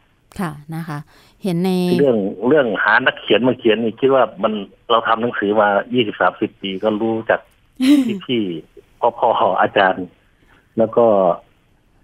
[0.40, 0.98] ค่ะนะคะ
[1.42, 2.18] เห็นในเรื่อง
[2.48, 4.52] เรื่องหานักเขียนมาเขียนนี่คิดว่ามัน
[4.90, 7.40] เราทำหนังสือมา20 30ปีก็รู้จัก
[8.26, 9.28] พี่ๆพ่อพ่อ
[9.60, 10.06] อาจารย์
[10.78, 11.06] แล้วก็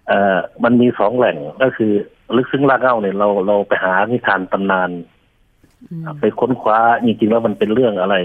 [0.07, 1.91] เอ่อมันมีสองแหล่งก็คือ
[2.35, 4.89] ลึกซึ้งรากเหง้าเนี่ยเราเราไปหานิทานตำนาน
[5.89, 8.15] อืมไปค้นคว้าจริงๆแล้วมันเป็นเรื่องอะไร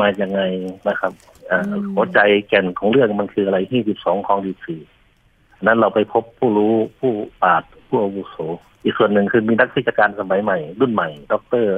[0.00, 0.40] มาอย่างไง
[0.88, 1.12] นะครับ
[1.46, 4.80] เอ่ออมหัวใจแก่นของเรื่องมันคืออะไรที่สิบสองของดีสี่
[5.62, 8.36] นั้นเราไปพบผู้รู้ผู้ปราชญ์ผู้อาวุโส
[8.82, 11.74] อีกส่วนหนึ่งคือมีนักวิชาการสมัยใหม่ รุ่นใหม่ด็อกเตอร์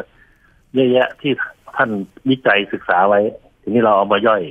[0.74, 1.32] เยอะแยะที่
[1.76, 1.90] ท่าน
[2.30, 3.20] วิจัยศึกษาไว้
[3.62, 4.42] ทีนี้เราเอามาย่อย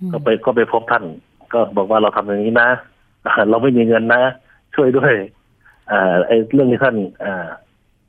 [0.00, 1.04] อืมก็ไปก็ไปพบท่าน
[1.52, 2.70] ก็บอกว่าเราทำอย่างนี้นะ
[3.26, 4.22] อ่าเราไม่มีเงินนะ
[4.74, 5.14] ช่วยด้วย
[5.90, 7.46] อ่าไอ้เรื่องที่ท่านอ่า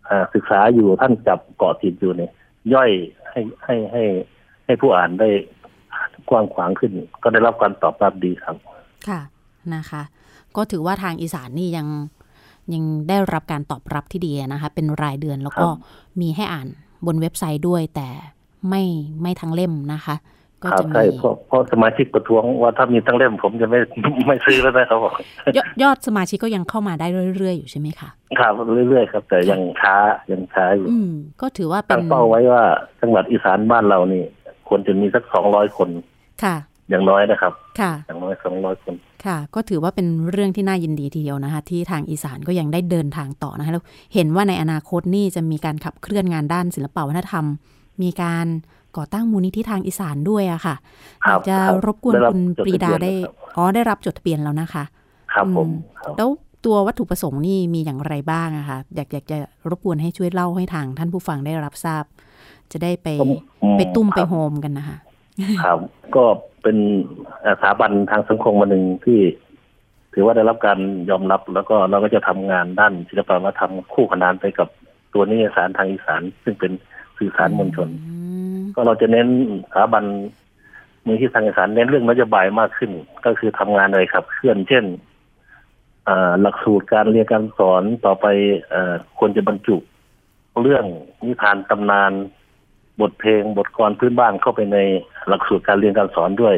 [0.10, 2.32] อ่าศึกษาอยู่ท่านจับเกาะติดอยู่เนี่ย
[2.73, 2.91] ย่อย
[3.30, 4.04] ให้ให้ให้
[4.34, 5.30] ให้ผู้อ่านได้
[6.30, 6.91] กว้างขวางขึ้น
[7.23, 8.56] ก็ได้รับการตอบรับดีครับ
[9.08, 9.19] ค่ะ
[9.75, 10.01] นะคะ
[10.56, 11.88] ก็ถือว่าทางอีสานนี่ยัง
[12.73, 16.67] ยังได้รับการตอบรับที่ดีนะคะ เป็นรายเดือนแล้วก็ครับมีให้อ่าน
[17.06, 18.08] บนเว็บไซต์ด้วยแต่
[18.69, 18.84] ไม่
[19.21, 20.15] ไม่ทั้งเล่มนะคะ
[20.63, 23.80] ก็ครับจะมีใช่เพราะเพราะสมาชิกประท้วงว่าถ้ามีทั้งเล่มผมจะไม่
[24.28, 25.13] ไม่ซื้อแล้วนะครับบอก
[25.58, 28.54] ยอดยอดสมาชิกก็ยังเข้ามาได้เรื่อยๆอยู่ใช่ไหมคะครับ
[28.89, 29.95] เรื่อยๆครับ แต่ยังช้า
[30.32, 32.63] ยังช้าอยู่อืมก็ถือว่าเป็ตั้นงเป้าไว้ว่า
[33.01, 34.23] จังหวัดอีสานบ้านเรานี่
[34.67, 35.89] ควรจะมีสักสองร้อยคน
[36.43, 36.56] ค่ะ
[36.89, 38.93] อย่างน้อยนะครับ ค่ะ อย่างน้อยสองร้อยคน
[39.25, 47.45] ค่ะ ก็ถือว่าเป็นเรื่องที่น่ายินดีทีเดียวนะคะ ที่ทางอีสานก็ยังได้เดินทางต่อนะคะแล้วเห็นว่าในอนาคตนี่จะมีการขับเคลื่อนงานด้านศิลปวัฒนธรรม
[48.01, 48.45] มีการ
[48.97, 50.75] ก่อตั้งมูลนิธิทางอีสานด้วยอะค่ะ
[51.25, 54.84] คอรับยากจะครับรบกวนได้รับคุณจดปรีดาทะเบียนได้แล้วครับอ๋อ ได้รับจดทะเบียนแล้วนะคะ
[55.34, 56.30] ครับผมอืมครับแล้ว
[56.65, 59.38] ตัววัตถุประสงค์นี่มีอย่างไรบ้างอะคะอยากอยากจะ
[59.69, 62.04] รบกวนให้ช่วยเล่าให้ทางท่านผู้ฟังได้รับทราบ
[62.71, 63.32] จะได้ไปผม
[63.63, 64.97] อืไปตุ้มไปครับโฮมกันนะคะ
[65.63, 65.80] ครับ
[66.15, 66.23] ก็
[66.63, 66.78] เป็น
[67.47, 69.19] สถาบันทางสังคมมาหนึ่งที่
[70.13, 74.67] ถือว่าได้รับการยอมรับแล้วก็เราก็จะทำงานด้านศิลปวัฒนธรรมคู่ขนานไปกับ
[75.13, 76.71] ตัวนิยสารทางอีสาน ซึ่งเป็น
[77.17, 78.15] สื่อสารมวลชนอื
[78.58, 79.28] มก็เราจะเน้น
[79.71, 80.04] สถาบัน
[81.06, 82.91] มือที่ทางอีสานเน้นเรื่องนโยบายมากขึ้น
[83.25, 84.86] ก็คือทำงานอะไรครับเคลื่อนเช่น
[86.08, 88.25] อ่าหลักสูตรการเรียนการสอนต่อไป
[88.69, 89.78] เอ่อควรจะบรรจุ
[90.62, 90.86] เรื่อง
[91.25, 92.12] นิทานตำนาน
[93.01, 94.77] บทเพลงบทกลพื้นบ้านเข้าไปใน
[95.27, 96.55] หลักสูตรการเรียนการสอนด้วย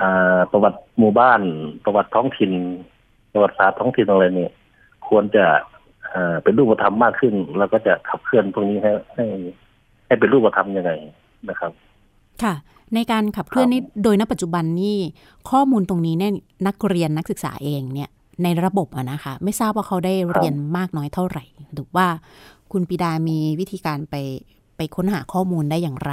[0.00, 1.40] อ่าประวัติหมู่บ้าน
[1.84, 2.52] ประวัติท้องถิ่น
[3.32, 4.52] ประวัติศาสตร์ท้องถิ่นอะไรเนี่ย
[5.08, 5.44] ควรจะ
[6.14, 9.26] อ่าเป็นรูปธรรมมากขึ้น แล้วก็จะขับเคลื่อนพวกนี้ให้ให้
[10.06, 10.92] ให้เป็นรูปธรรมยังไง
[11.48, 11.72] นะครับ
[12.42, 12.54] ค่ะ
[12.94, 14.96] ในการขับเคลื่อนครับนี่โดยณปัจจุบันนี่
[15.50, 16.32] ข้อมูลตรงนี้เนี่ย
[16.66, 18.10] นักเรียนนักศึกษาเองเนี่ย
[18.42, 22.06] ในระบบอะนะคะ ไม่ทราบว่าเขาได้เรียนมากน้อยเท่าไหร่หรือว่า
[22.72, 24.16] คุณปิดามีวิธีการไป
[24.58, 24.61] ไป
[24.96, 26.12] ค้นหาข้อมูลได้อย่างไร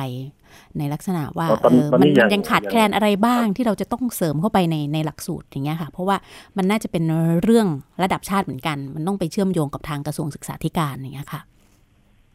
[0.77, 6.17] ในลักษณะว่าอ๋อตอนเออตอนมันนี้มันยังยังขาดยังแคลนอะไรบ้างที่เราจะต้องเสริมเข้าไปในในหลักสูตรอย่างเงี้ยค่ะ เพราะว่า
[6.57, 7.03] มันน่าจะเป็น
[7.43, 7.67] เรื่อง
[8.03, 11.41] ระดับชาติเหมือนกัน มันต้องไปเชื่อมโยงกับทางกระทรวงศึกษาธิการอย่างเงี้ยค่ะ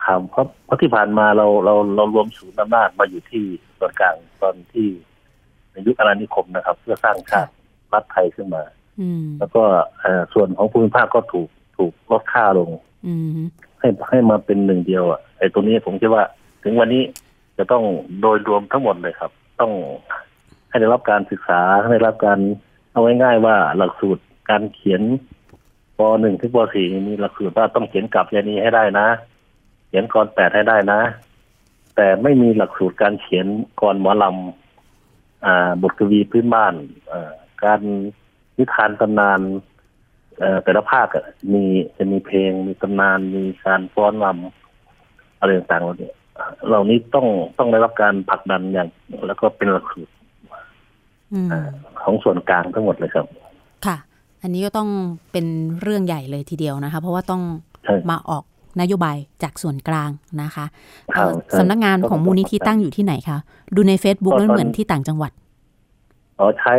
[0.05, 3.45] ครับเพราะเพราะที่ผ่านมาเราเราเรารวมศูนย์อำนาจมาอยู่ที่
[3.79, 4.89] ส่วนกลางตอนที่
[5.73, 7.53] ในยุคอาณานิคมนะครับ เพื่อสร้างชาติ
[7.93, 8.63] รัฐไทยขึ้นมา
[9.01, 9.63] อืมแล้วก็
[10.01, 12.71] เอ่อส่วนของภูมิภาคก็ถูกถูกลดค่าลง
[13.07, 13.31] อืม
[13.85, 16.25] ให้ให้มาเป็นหนึ่งเดียวอะไอ้ตรงนี้ผมคิดว่า
[16.63, 17.03] ถึงวันนี้
[17.59, 17.85] จะต้อง
[18.21, 19.73] โดยรวมทั้งหมดเลยครับ ต้อง
[20.69, 22.39] ให้ได้รับการศึกษาให้ได้รับการ
[22.93, 25.03] เอาง่ายๆว่าหลักสูตรการเขียน
[25.99, 29.07] ปหนึ่งถึงปสี่มีหลักสูตรว่าต้องเขียนกลับยานีให้ได้นะ
[29.89, 31.01] เขียนกรแปดให้ได้นะ
[31.97, 33.47] แต่ไม่มีหลักสูตรการเขียน
[33.81, 36.75] กรหมอลำอ่า บทกวีพื้นบ้าน
[37.11, 37.31] อ่า
[37.65, 37.81] การ
[38.59, 39.41] นิทานตำนาน
[40.65, 41.65] แต่ละภาคอะมี
[41.97, 46.11] จะมีเพลงมีตำนานมีการฟ้อนรำอะไรต่างๆเหล่านี้
[46.69, 47.27] เหล่านี้ต้อง
[47.59, 48.89] ต้องได้รับการผลักดันอย่าง
[49.27, 50.13] แล้วก็เป็นหลักสูตร
[51.33, 51.69] อืมอ่า
[52.03, 53.27] ของส่วนกลางทั้งหมดเลยครับ
[53.87, 53.97] ค่ะ
[54.43, 54.89] อันนี้ก็ต้อง
[55.33, 55.47] เป็น
[55.83, 57.43] เรื่องใหญ่เลยทีเดียวนะคะ เพราะว่าต้อง
[57.85, 58.45] ใช่มาออก
[58.81, 60.11] นโยบายจากส่วนกลาง
[60.43, 60.67] นะคะ
[61.15, 63.39] ครับเอ่อใช่สำนักงานของมูลนิธิตั้งอยู่ที่ไหนคะ
[63.75, 65.33] ดูใน Facebook ก็นั่นตอนเหมือนที่ต่างจังหวัด
[66.39, 66.75] อ๋อใช้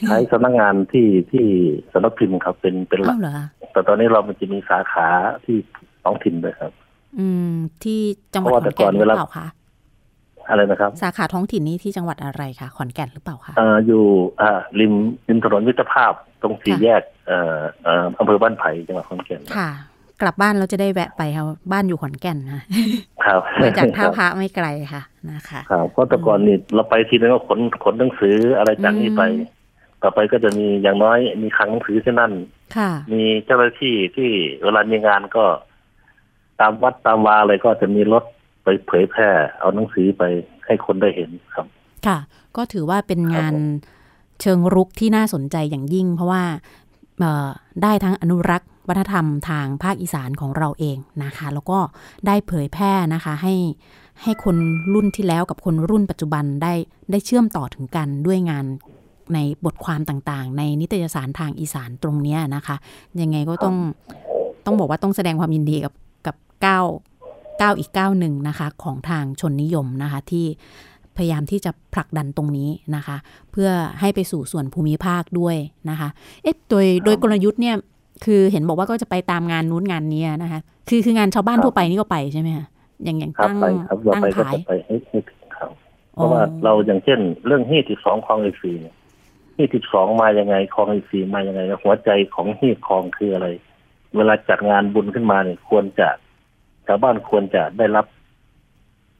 [0.00, 1.46] ใช้สำนักงานที่ที่
[1.92, 5.06] สำนักพิมพ์ครับ เป็นเป็นหลัอ้ากวเหรอคะแต่ตอนนี้เรามันจะมีสาขา
[5.44, 5.56] ที่
[6.04, 6.72] ท้องถิ่นด้วยครับ
[7.18, 7.52] อืม
[7.82, 8.00] ที่
[8.34, 9.46] จังหวัดเพราะขว่าอนแก่นแต่ก่อนหรือเวลาเปล่าคะ
[10.48, 14.04] อะไรนะครับ สาขาท้องถิ่นนี้ที่จังหวัดอะไรคะขอนแก่นหรือเปล่าคะอ่าอยู่
[14.40, 14.50] อ่า
[14.80, 14.92] ริม
[15.28, 19.70] ริมถนนมิตรภาพตรงสี่ค่ะแยกเอ่อเอ่ออำเภอบ้านไผ่จังหวัดขอนแก่นค่ะ
[20.20, 22.62] กลับบ้านเราจะได้แวะไปค่ะบ้านอยู่ขอนแก่นนะ
[23.24, 25.02] ครับมาจากท่าพระไม่ไกลค่ะ
[25.32, 29.60] นะคะครับเพราะแต่ก่อนนี่เราไปทีนึงก็ขนขนหนังสืออะไรจากนี่ไปอืม
[30.02, 32.32] ต่อไปก็จะมีอย่างน้อยมีคลังหนังสือที่นั่น
[32.76, 34.30] ค่ะมีเจ้าหน้าที่ที่
[34.62, 35.44] เวลามีงานก็
[36.60, 38.24] ตามวัดตามวาอะไรก็จะมีรถ
[38.64, 40.22] ไปเผยแพร่ เอาหนังสือไป
[40.66, 41.66] ให้คนได้เห็นครับ
[42.06, 42.18] ค่ะ
[42.56, 43.64] ก็ถือว่าเป็นงานผม
[44.40, 46.42] เชิงรุกที่น่าสนใจอย่างยิ่ง เพราะว่า
[47.18, 47.48] เอ่อ
[47.82, 51.78] ได้ทั้งอนุรักษ์วัฒนธรรมทางภาคอีสานของเราเองนะคะ แล้วก็
[52.26, 53.54] ได้เผยแพร่นะคะให้
[54.22, 54.56] ให้คน
[54.94, 56.74] รุ่นที่แล้วกับคนรุ่นปัจจุบันได้
[57.10, 58.66] ได้เชื่อมต่อถึงกันด้วยงาน
[59.34, 62.76] ในบทความต่างๆ ในนิตยสารทางอีสานตรงเนี้ยนะคะ
[63.20, 63.76] ยังไงก็ต้อง
[64.66, 65.94] ต้องบอกว่าต้องแสดงความยินดีกับ
[66.26, 66.84] กับก้าว
[67.60, 70.46] ก้าวอีกก้าวหนึ่งนะคะ ของทางชนนิยมนะคะที่
[71.16, 73.16] พยายามที่จะผลักดันตรงนี้นะคะ
[73.52, 75.56] เพื่อให้ไปสู่ส่วนภูมิภาคด้วย
[75.90, 76.08] นะคะ
[76.42, 77.76] เอ๊ะโดยโดยกลยุทธ์เนี่ย
[78.24, 82.66] คือเห็นบอกว่าก็จะไปตามงานนู้นงานนี้นะคะ คือคืองานชาวบ้านครับทั่วไปนี่ก็ไปใช่ไหมคะ
[83.04, 85.66] อย่างอย่างครับตั้งไปครับเราตั้งไปก็ขายจะไปให้ให้ถึงเขา
[86.14, 88.88] เพราะว่าเราอย่างเช่น เรื่องฮีที่สองคลองไอซีฮี
[89.72, 93.48] ที่สองมายังไงคลองไอซีมายังไงหัวใจของฮีคลองคืออะไร
[94.16, 96.08] เวลาจัดงานบุญขึ้นมาเนี่ยควรจะ
[96.86, 98.06] ชาวบ้านควรจะได้รับ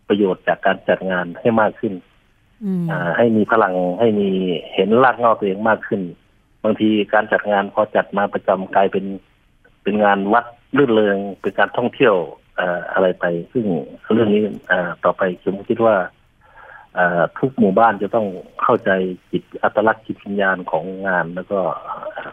[0.09, 1.95] ประโยชน์จากการจัดงานให้มากขึ้น
[2.65, 4.29] อืมอ่า ให้มีพลังให้มี
[4.75, 6.03] เห็นรากเหง้าตัวเองมากขึ้น
[6.65, 9.05] บางทีการจัดงานพอจัดมาประจำกลายเป็น
[9.83, 10.45] เป็นงานวัด
[10.77, 12.15] ลื่นเริงเป็นการท่องเที่ยว
[12.57, 13.67] เอ่ออะไรไป ซึ่ง
[14.13, 16.09] เรื่องนี้อ่าต่อไปผมคิดว่าอ่า
[17.39, 18.27] ทุกหมู่บ้านจะต้อง
[18.63, 18.91] เข้าใจ
[19.31, 21.59] จิตอัตลักษณ์จิตวิญญาณของงาน แล้วก็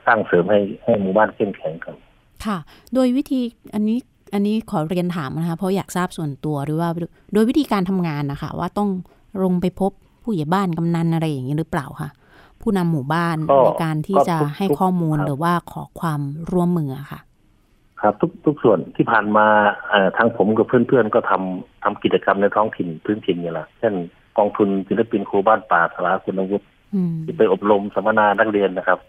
[0.06, 1.98] สร้างเสริมให้ให้หมู่บ้านเข้มแข็งครับ
[2.46, 2.58] ค่ะ
[2.94, 3.42] โดยวิธี
[3.74, 3.98] อันนี้
[4.34, 6.92] อันนี้ขอเรียนถามนะคะเพราะอยากทราบส่วนตัวด้วยว่า
[7.34, 8.90] โดยวิธีการทำงานนะคะ ว่าต้อง
[9.44, 9.92] ลงไปพบ
[10.24, 12.10] ผู้ใหญ่บ้านกำนันอะไรอย่างนี้หรือเปล่าคะ
[12.62, 17.20] ผู้นำหมู่บ้านก็ในการที่ก็จะทุกให้ทุกข้อมูลครับหรือว่าขอความร่วมมืออะค่ะ
[18.02, 19.46] ครับ ทุกทุกส่วนที่ผ่านมา
[19.90, 23.94] เอ่อทางผมกับเพื่อนๆก็ทำทำกิจกรรมในท้องถิ่นพื้นถิ่นนี่แหละเช่น
[24.40, 29.00] กองทุนศิลปินครูบ้านป่าสาราคุณวุฒิอืมที่ไปอบรมสัมมนานักเรียนนะครับ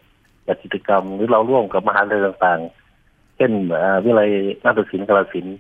[0.47, 4.31] จัดกิจกรรมหรือเราร่วมกับมหาวิทยาลัยต่างๆ เช่นเอ่อวิทยาลัย
[4.65, 5.57] นาฏศิลป์กาฬสินธุ์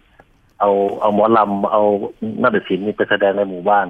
[0.60, 1.82] เอาเอาหมอลำเอา
[2.42, 3.88] นาฏศิลป์นี่ไปแสดงในหมู่บ้าน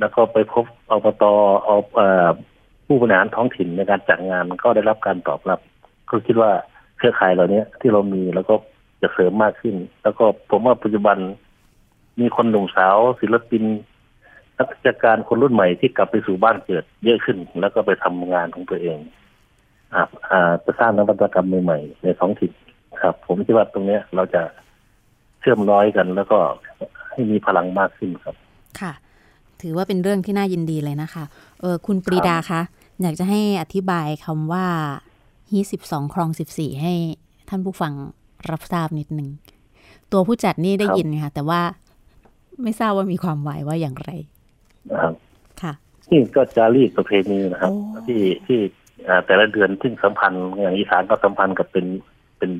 [0.00, 1.24] แล้วก็ไปพบอบต
[1.64, 2.28] เอาเอ่อ
[2.86, 5.60] ผู้บริหารท้องถิ่นในการจัดงานก็ได้รับการตอบรับ
[6.10, 6.50] ก็คิดว่า
[6.98, 8.54] เครือข่ายเหล่านี้ที่เรามีแล้วก็
[9.02, 11.16] จะเสริมมากขึ้น แล้วก็ผมว่าปัจจุบัน
[12.20, 13.62] มีคนหนุ่มสาวศิลปิน
[14.58, 18.98] นักกิจการคนรุ่นใหม่ที่กลับไปสู่บ้านเกิดเยอะขึ้น แล้วก็ไปทำงานของตัวเอง
[19.94, 22.52] อ่าอ่าจะสร้างนวัตกรรมใหม่ๆในท้องถิ่น
[23.02, 24.42] ครับ ผมคิดว่าตรงเนี้ยเราจะ
[25.40, 26.38] เชื่อมร้อยกันแล้วก็
[27.10, 28.34] ให้มีพลังมากขึ้นครับ
[28.80, 28.92] ค่ะ
[29.62, 31.24] ถือว่าเป็นเรื่องที่น่ายินดีเลยนะคะ
[31.60, 32.60] เออคุณปรีดาคะ
[33.02, 34.66] อยากจะให้อธิบายคำว่า
[35.50, 36.92] ฮีสิบสองครองสิบสี่ให้
[37.48, 37.92] ท่านผู้ฟัง
[38.50, 39.28] รับทราบนิดนึง
[40.12, 41.60] ตัวผู้จัดนี่ได้ครับยินค่ะ แต่ว่า
[42.62, 44.10] ไม่ทราบว่ามีความหมายว่าอย่างไร
[44.90, 45.14] นะครับ
[45.62, 45.72] ค่ะ
[46.10, 48.60] นี่ก็จารีตประเพณีนะครับโอ้ที่ที่
[49.08, 51.86] อ่าแต่ละเดือนซึ่งสัมพันธ์อย่างอีสานก็สัมพันธ์กับเป็น
[52.38, 52.50] เป็น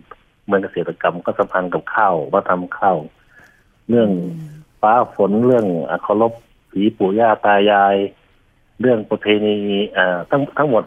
[0.46, 2.96] เมืองเกษตรกรรมก็สัมพันธ์กับข้าวว่าทำข้าว
[3.88, 4.10] เรื่อง
[4.80, 6.32] ฟ้าฝนเรื่องอ่าเคารพ
[6.70, 7.96] ผีปู่ย่าตายาย
[8.80, 9.56] เรื่องประเพณี
[9.96, 10.84] อ่าทั้งทั้งหมด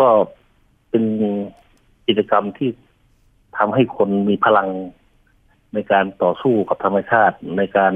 [0.00, 0.08] ก็
[0.90, 1.04] เป็น
[2.06, 2.70] กิจกรรมที่
[3.58, 4.68] ทำให้คนมีพลัง
[5.74, 7.94] ในการต่อสู้กับธรรมชาติในการ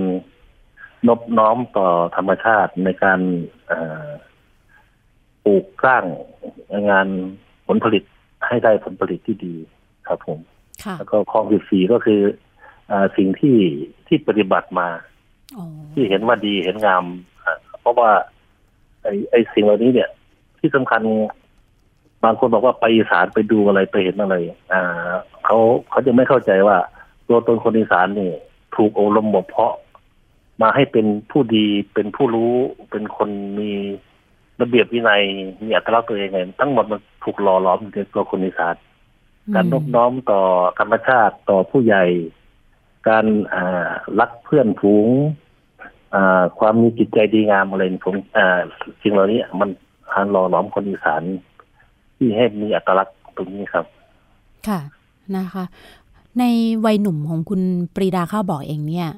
[1.08, 3.20] นบน้อมต่อธรรมชาติในการ
[5.44, 6.04] ปลูกสร้าง
[6.90, 7.06] งาน
[7.66, 8.02] ผลผลิต
[8.46, 9.54] ให้ได้ผลผลิตที่ดี
[10.08, 10.38] ครับผม
[10.98, 12.20] แล้วก็ข้อที่สี่ก็คือ
[12.90, 13.58] อสิ่งที่
[14.06, 14.88] ที่ปฏิบัติมา
[15.92, 17.04] ที่เห็นว่าดีเห็นงาม
[17.80, 18.10] เพราะว่า
[19.02, 20.10] ไอ้ไอ้สิ่งเหล่านี้เนี่ย
[20.58, 21.02] ที่สำคัญ
[22.24, 24.36] บางคนบอกว่าไปอีสานไปดูอะไรไปเห็นอะไร
[24.72, 24.82] อ่า
[25.44, 25.58] เขา
[25.90, 26.76] เขาจะไม่เข้าใจว่า
[27.28, 28.30] ตัวตนคนอีสานนี่
[28.76, 29.74] ถูกอบรมบ่มเพาะ
[30.60, 32.54] มาให้เป็นผู้ดีเป็นผู้รู้
[32.90, 33.70] เป็นคนมี
[34.60, 35.22] ระเบียบวินัย
[35.64, 38.76] มีอัตลักษณ์ตัวเองไงทั้งหมดมันถูกหล่อหลอมในตัวคนอีสาน
[39.54, 40.40] การนบน้อมต่อ
[40.78, 42.04] ธรรมชาติต่อผู้ใหญ่
[43.08, 43.26] การ
[44.20, 45.08] รักเพื่อนฝูง
[46.58, 48.14] ความมีจิตใจดีงามอะไรผม
[49.02, 49.68] สิ่งเหล่านี้มัน
[50.12, 51.22] หานหล่อหลอมคนอีสาน
[52.16, 53.84] ที่ให้มีอัตลักษณ์ตรงนี้ครับ
[54.68, 54.80] ค่ะ
[55.36, 55.64] นะคะ
[56.38, 56.44] ใน
[56.84, 57.60] วัยหนุ่มของคุณ
[57.94, 59.08] ปรีดาข้าวบอกเองเนี่ย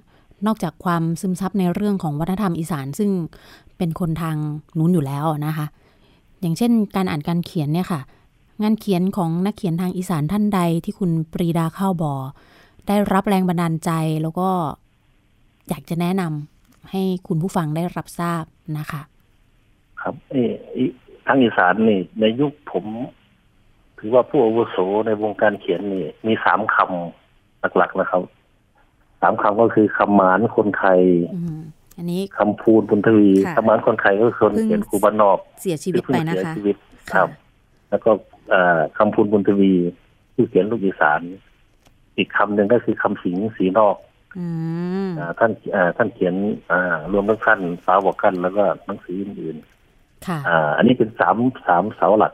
[0.46, 3.10] นอกจากความซึมซับในเรื่องของวัฒนธรรมอีสานซึ่ง
[3.78, 4.36] เป็นคนทาง
[4.78, 5.66] นู้นอยู่แล้วนะคะ
[6.40, 8.00] อย่างเช่น การอ่านการเขียนเนี่ยค่ะ
[8.62, 12.14] งานเขียนของนักเขียนทางอีสานท่านใดที่คุณปรีดาเข้าวบอ
[12.88, 13.90] ได้รับแรงบันดาลใจ
[14.22, 14.48] แล้วก็
[15.68, 18.44] อยากจะแนะนำให้คุณผู้ฟังได้รับทราบ
[18.78, 19.02] นะคะ
[20.00, 20.34] ครับเอ
[21.26, 22.86] ทางอีสานนี่ ในยุคผม
[23.98, 28.22] ถือว่าผู้อาวุโสในวงการเขียนนี่ มีสามคำหลักๆนะครับ
[29.24, 31.00] สามคำก็คือคำหมานคนไทย
[31.96, 36.76] อันนี้คำพูนบุญทวีคำหมานคนไทยก็คือคนเขียนครูบ้านนอก เสียชีวิตไปนะคะชีวิต
[37.12, 37.28] ครับ
[37.90, 38.10] แล้วก็
[38.98, 39.72] คำพูนบุญทวี
[40.34, 41.20] ผู้เขียนลูกอีสาน
[42.16, 43.96] อีกคำหนึ่งก็คือคำสิงสีนอก
[45.38, 45.50] ท่าน
[45.96, 46.34] ท่านเขียน
[47.12, 52.32] รวมทั้งท่านสาวกกันแล้วก็หนังสืออื่นๆอันนี้เป็นสามสามเสาหลัก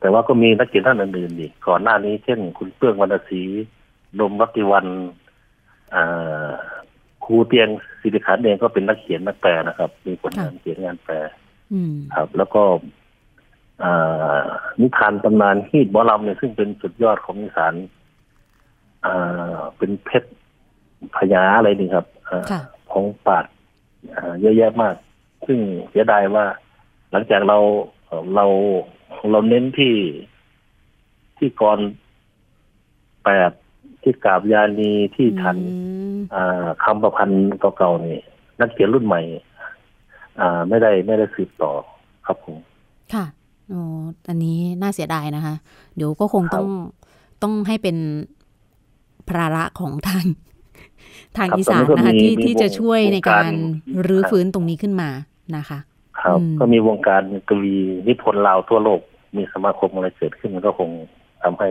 [0.00, 3.42] แต่ว่าก็มีนักเขียนท่านอื่นๆอีกก่อนหน้านี้เช่น คุณเปื้องวรรณศรี
[4.20, 4.86] ดมรัติวัน
[7.24, 7.68] ครูเตียง
[8.00, 11.14] สิริขันเองก็เป็นนักเขียนนักแปลนะครับ มีผลงานเขียนงานแปล
[12.16, 12.62] ครับ แล้วก็
[14.80, 17.74] นิทานตำนานฮีดบอลำเนี่ยซึ่งเป็นสุดยอดของอีสาน
[19.76, 20.30] เป็นเพชร
[21.16, 22.06] พญาอะไรนี่ครับ
[22.92, 23.46] ของปาด
[24.40, 24.96] เยอะแยะมาก
[25.46, 25.58] ซึ่ง
[25.90, 26.44] เสียดายว่า
[27.10, 27.58] หลังจากเรา
[28.34, 28.46] เรา
[29.30, 29.94] เราเน้นที่
[31.38, 31.78] ที่กร
[33.24, 33.50] แปด
[34.02, 35.58] ที่กาบยานีที่ทัน
[36.84, 38.18] คำประพันธ์เก่าๆนี่
[38.60, 39.22] นักเขียนรุ่นใหม่
[40.40, 41.72] อ่า ไม่ได้ไม่ได้สืบต่อ
[42.26, 42.56] ครับผม
[43.14, 43.24] ค่ะ
[43.72, 43.82] อ๋อ
[44.28, 45.54] อันนี้น่าเสียดายนะคะ
[45.96, 46.66] เดี๋ยวก็คงต้อง
[47.42, 47.96] ต้องให้เป็น
[49.28, 50.24] ภาระของทาง
[51.38, 53.52] ทางอีสานนะคะที่ที่จะช่วยในการ
[54.06, 55.10] รื้อฟื้นตรงนี้ขึ้นมา
[55.56, 55.78] นะคะ
[56.20, 57.76] ครับ ก็มีวงการกวี
[58.08, 59.00] นิพนธ์ลาวทั่วโลก
[59.36, 60.90] มีสมาคมอะไรเกิดขึ้นก็คง
[61.42, 61.70] ทำให้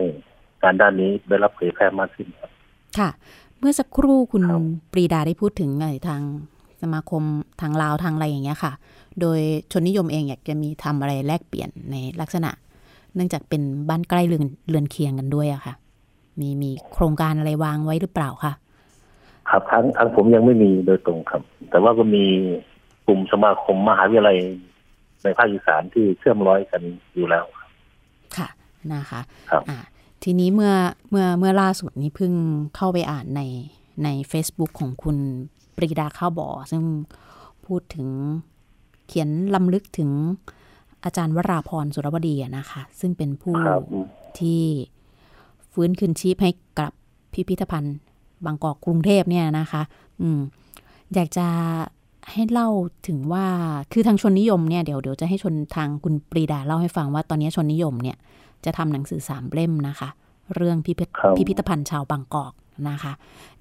[0.62, 2.50] การด้านนี้ได้รับเผยแพร่มากขึ้นครับ
[2.98, 3.10] ค่ะ
[3.58, 4.44] เมื่อสักครู่คุณ
[4.92, 6.22] ปรีดาได้พูดถึงไอ้ทาง
[6.82, 7.22] สมาคม
[7.60, 8.72] ทางลาวทางอะไรอย่างเงี้ยค่ะ
[9.20, 9.40] โดย
[9.72, 12.50] ชนนิยมเองอยากจะมีทำอะไรแลกเปลี่ยนในลักษณะ
[13.14, 15.74] เนื่องจากเป็นบ้านใกล้เรือนเรือนเคียงกันด้วยอะค่ะ
[16.40, 18.52] มีมีโครงการอะไรวางไว้หรือเปล่าคะ
[19.50, 22.24] ครับทั้งทั้งผมยังไม่มีโดยตรงครับ แต่ว่าก็มี
[23.06, 24.36] กลุ่มสมาคมมหาวิทยาลัย
[25.22, 26.82] ในภาคอีสานที่เชื่อมร้อยกัน
[27.14, 27.44] อยู่แล้ว
[28.36, 28.48] ค่ะ
[28.92, 29.20] นะคะ
[29.50, 29.78] ครับอ่า
[30.22, 30.74] ทีนี้เมื่อ
[31.10, 32.32] เมื่อเมื่อล่าสุดนี้เพิ่ง
[32.76, 33.42] เข้าไปอ่านใน
[34.04, 35.16] ใน Facebook ของคุณ
[35.76, 36.82] ปรีดาข้าวบ่อ ซึ่ง
[37.66, 38.08] พูดถึง
[39.06, 40.10] เขียนลำลึกถึง
[41.04, 43.56] อาจารย์วราพรสุรวดีนะคะ ซึ่งเป็นผู้
[44.38, 44.62] ที่
[45.72, 46.92] ฟื้นคืนชีพให้กับ
[47.32, 47.96] พิพิธภัณฑ์
[48.44, 49.82] บางกอกกรุงเทพเนี่ยนะคะ
[50.20, 50.40] อืม
[51.14, 51.46] อยากจะ
[52.32, 52.68] ให้เล่า
[53.08, 53.46] ถึงว่า
[53.92, 58.16] คือทางชนนิยมเนี่ยเดี๋ยวเดี๋ยวจะให้ชนทางคุณปรีดาเล่าให้ฟังว่าตอนนี้ชนนิยมเนี่ย
[58.64, 60.08] จะทำหนังสือสามเล่มนะคะ
[60.54, 60.92] เรื่องพิ
[61.36, 62.52] พิพิธภัณฑ์ชาวบางกอก
[62.88, 63.12] นะคะ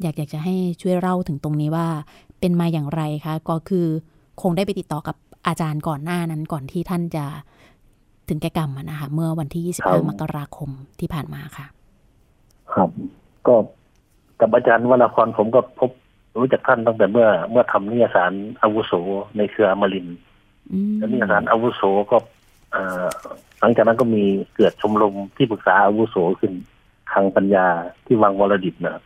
[0.01, 1.87] อยากอยากจะให้ช่วยเล่าถึงตรงนี้ว่า
[2.39, 3.85] เป็นมาอย่างไรคะ ก็คือ
[4.41, 5.15] คงได้ไปติดต่อกับ
[5.47, 7.25] อาจารย์ก่อนหน้านั้นก่อนที่ท่านจะ
[8.29, 11.65] ถึงแก่กรรมนะคะ เมื่อวันที่ 25 มกราคมที่ผ่านมาค่ะ
[12.73, 12.89] ครับ
[13.47, 13.55] ก็
[14.39, 15.91] กับอาจารย์วรพรผมก็พบ
[16.39, 18.93] รู้จักท่านตั้งแต่เมื่อเมื่อทำนิยสารอาวุโส
[19.37, 20.07] ในเครืออมริน
[20.97, 22.17] แล้วนิยสารอาวุโสก็
[23.60, 24.23] หลังจากนั้นก็มี
[24.55, 26.53] เกิดชมรมที่ปรึกษาอาวุโสขึ้น
[27.12, 27.67] ทางปัญญา
[28.05, 29.01] ที่วังวรดิตนะ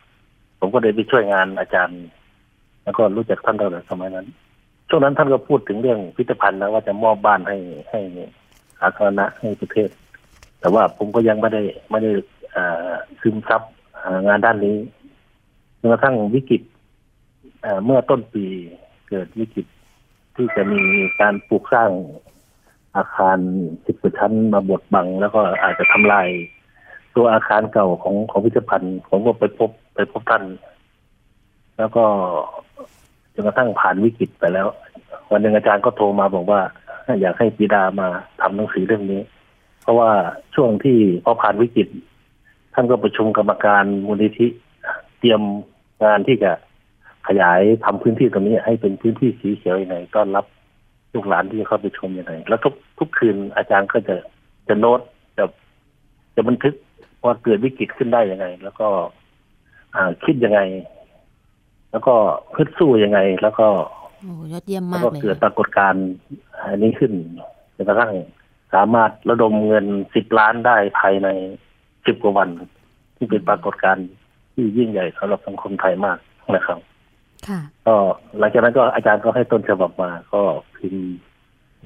[0.58, 2.00] ผมก็ได้ไปช่วยงานอาจารย์
[2.82, 4.26] แล้วก็รู้จักท่านตั้งแต่สมัยนั้น
[4.88, 7.56] ช่วงนั้นท่านก็พูดถึงเรื่องพิพิธภัณฑ์นะว่าจะมอบบ้านให้
[7.90, 8.00] ให้
[8.78, 9.90] สาธารณะให้ประเทศ
[10.60, 12.12] แต่ว่าผมก็ยังไม่ได้ไม่ได้
[13.20, 13.62] ซึมซับ
[14.28, 14.76] งานด้านนี้
[15.78, 16.62] จนกระทั่งวิกฤต
[17.84, 18.44] เมื่อต้นปี
[19.08, 19.66] เกิดวิกฤต
[20.36, 20.80] ที่จะมี
[21.20, 21.90] การปลูกสร้าง
[22.96, 23.38] อาคาร
[23.86, 26.28] สิบชั้นมาบดบัง แล้วก็อาจจะทำลาย
[27.16, 30.44] ตัวอาคารเก่าของของพิพิธภัณฑ์ผมก็ไปพบไปพบท่าน
[31.78, 32.04] แล้วก็
[33.34, 34.68] จนกระทั่งผ่านวิกฤตไปแล้ว
[35.30, 36.60] วันหนึ่งอาจารย์ก็โทรมาบอกว่า
[37.20, 38.08] อยากให้ปีดามา
[38.40, 39.20] ทำหนังสือเรื่องนี้
[39.82, 40.10] เพราะว่า
[40.54, 41.88] ช่วงที่พอผ่านวิกฤต
[42.74, 44.46] ท่านก็ประชุมกรรมการมูลนิธิ
[45.18, 45.42] เตรียม
[46.04, 46.50] งานที่จะ
[47.28, 50.44] ขยายทำพื้นที่ตรงนี้ให้เป็นพื้นที่สีเขียวยังไงต้อนรับ
[51.14, 54.16] ลูกหลานที่เข้าไปชมยังไงแล้วทุก ทุกคืนอาจารย์ก็จะ
[54.68, 55.00] จะโน้ต
[55.36, 55.44] จะ
[56.34, 56.74] จะบันทึก
[57.24, 58.88] ว่าเกิดวิกฤตขึ้นได้ยังไง แล้วก็
[59.94, 60.60] อ่าคิดยังไง
[61.90, 62.14] แล้วก็
[62.54, 63.66] พึดสู้ยังไง แล้วก็
[64.20, 66.06] โอ้ยอดเยี่ยมแล้วมากก็เลยเกิดปรากฏการณ์
[66.70, 67.12] อันนี้ขึ้น
[67.76, 68.12] จนกระทั่ง
[68.74, 71.28] สามารถระดมเงินสิบล้านได้ภายใน
[72.06, 72.48] สิบกว่าวัน
[73.16, 74.08] ที่เป็นปรากฏการณ์
[74.52, 76.18] ที่ยิ่งใหญ่สำหรับสังคมไทยมาก
[76.56, 76.78] นะครับ
[77.48, 77.94] ค่ะ ก็
[78.38, 80.42] หลังจากนั้นก็อาจารย์ก็ให้ต้นฉบับมา ก็
[80.76, 81.06] พิมพ์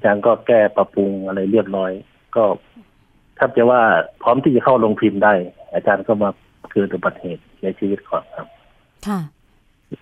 [0.00, 1.92] อาจารย์ก็แก้ปรับปรุงอะไรเรียบร้อย
[2.36, 2.44] ก็
[3.38, 3.82] ถ้าจะว่า
[4.22, 5.34] พร้อมที่จะเข้าลงพิมพ์ได้
[5.74, 6.30] อาจารย์ก็มา
[6.70, 8.46] เกิดอุบัติเหตุเสียชีวิตก่อนครับ
[9.06, 9.20] ค่ะ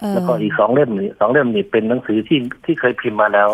[0.00, 3.48] เอ่อแล้วก็อีกสองเล่มนี้สองเล่มนี้เป็นหนังสือที่ที่เคยพิมพ์มาแล้ว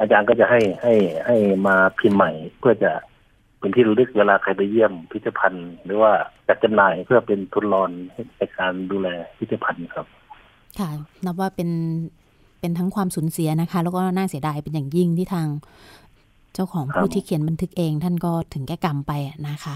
[0.00, 0.94] อาจารย์ก็จะให้ให้
[1.26, 1.36] ให้
[1.66, 2.92] มาพิมพ์ใหม่ เพื่อจะ
[3.58, 6.12] เป็นที่ระลึกเวลาใครไปเยี่ยมพิพิธภัณฑ์ หรือว่า
[6.48, 7.90] จัดจำหน่ายเพื่อเป็นทุนรอน
[8.36, 10.06] ในการดูแลพิพิธภัณฑ์ครับ
[10.78, 10.90] ค่ะ
[11.24, 11.68] นับว่าเป็น
[12.66, 15.48] เป็นทั้งความสูญเสียนะคะ แล้วก็น่าเสียดายเป็นอย่างยิ่งที่ทาง
[16.54, 19.74] เจ้าของครับผู้ที่เขียนบันทึกเอง ท่านก็ถึงแก่กรรมไปอะนะคะ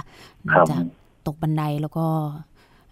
[0.53, 0.83] ครัเนื่องบจาก
[1.26, 2.07] ตกบันไดแล้วก็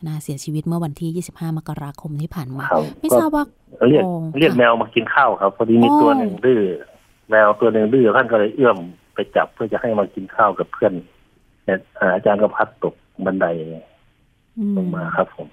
[0.07, 3.45] น่าเสียชีวิตเมื่อวันที่ 25 มกราคมที่ผ่านมาครับไม่ก็ทราบว่า
[3.89, 6.61] เรียกโอ้เรียกค่ะแมวมากินข้าวครับ พอดีมีอ๋อตัวหนึ่งดื้อ
[7.31, 8.77] แมวตัวหนึ่งดื้อท่านก็เลยเอื้อม
[9.15, 10.93] ไปจับเพื่อจะให้มากินข้าวกับเพื่อน
[11.65, 13.47] แต่อ่าอาจารย์ก็พัดตกบันได
[14.59, 15.49] อืมลงมาครับผม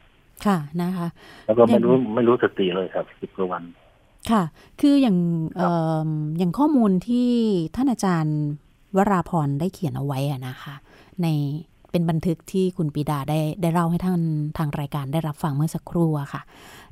[0.46, 1.08] ค่ะนะคะ
[1.46, 3.64] แล้วก็ไม่รู้อย่างไม่รู้สติเลยครับสิบกว่าวัน
[4.32, 4.44] ค่ะ
[4.82, 5.18] คืออย่าง
[5.60, 5.72] ครับเอ่
[6.08, 7.30] ออย่างข้อมูลที่
[7.76, 8.40] ท่านอาจารย์
[8.96, 10.76] วราพรได้เขียนเอาไว้อะนะคะ
[11.22, 11.28] ใน
[11.92, 14.22] เป็นบันทึกที่คุณปีดาได้ได้เล่าให้ท่าน
[14.58, 16.42] ทางรายการได้รับฟังเมื่อสักครู่อะค่ะ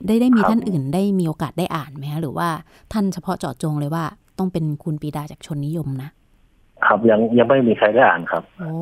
[0.06, 2.50] ได้ได้มีครับท่านอื่นได้มีโอกาสได้อ่านไหมคะหรือว่า
[2.94, 4.04] ท่านเฉพาะเจาะจงเลยว่า
[4.38, 6.10] ต้องเป็นคุณปีดาจากชนนิยมนะ
[6.86, 8.74] ครับยังยังไม่มีใครได้อ่านครับ โอ้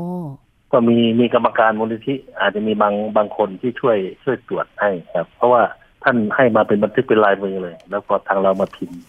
[0.71, 5.61] ก็มีมีกรรมการมูลนิธิอาจจะมีบางบางคนที่ช่วยช่วยตรวจให้ครับ เพราะว่า
[6.03, 9.01] ท่านให้มาเป็นบันทึกเป็นลายมือเลย แล้วพอทางเรามาพิมพ์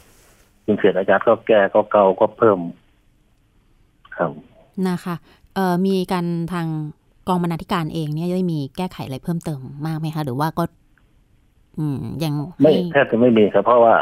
[0.65, 2.59] พิมพ์เสร็จอาจารย์ก็แก้ก็เกาก็เพิ่ม
[4.17, 4.31] ครับ
[4.89, 5.15] นะคะ
[5.55, 6.67] เอ่อมีการทาง
[7.29, 10.65] กองบรรณาธิการเองเนี่ยได้มีแก้ไขอะไรเพิ่มเติมมากไหมคะ หรือว่าก็
[11.79, 13.95] อืมยังไม่ให้แทบจะไม่มีครับเพราะว่า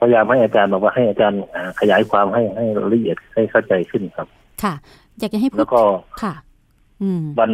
[0.00, 4.28] พยายามให้อาจารย์บอกว่าให้อาจารย์อ่าขยายความให้ให้ละเอียดให้เข้าใจขึ้นครับ
[4.62, 4.74] ค่ะ
[5.18, 5.82] อยากจะให้พูแล้ดวก็
[6.22, 6.34] ค่ะ
[7.02, 7.50] อืมวัน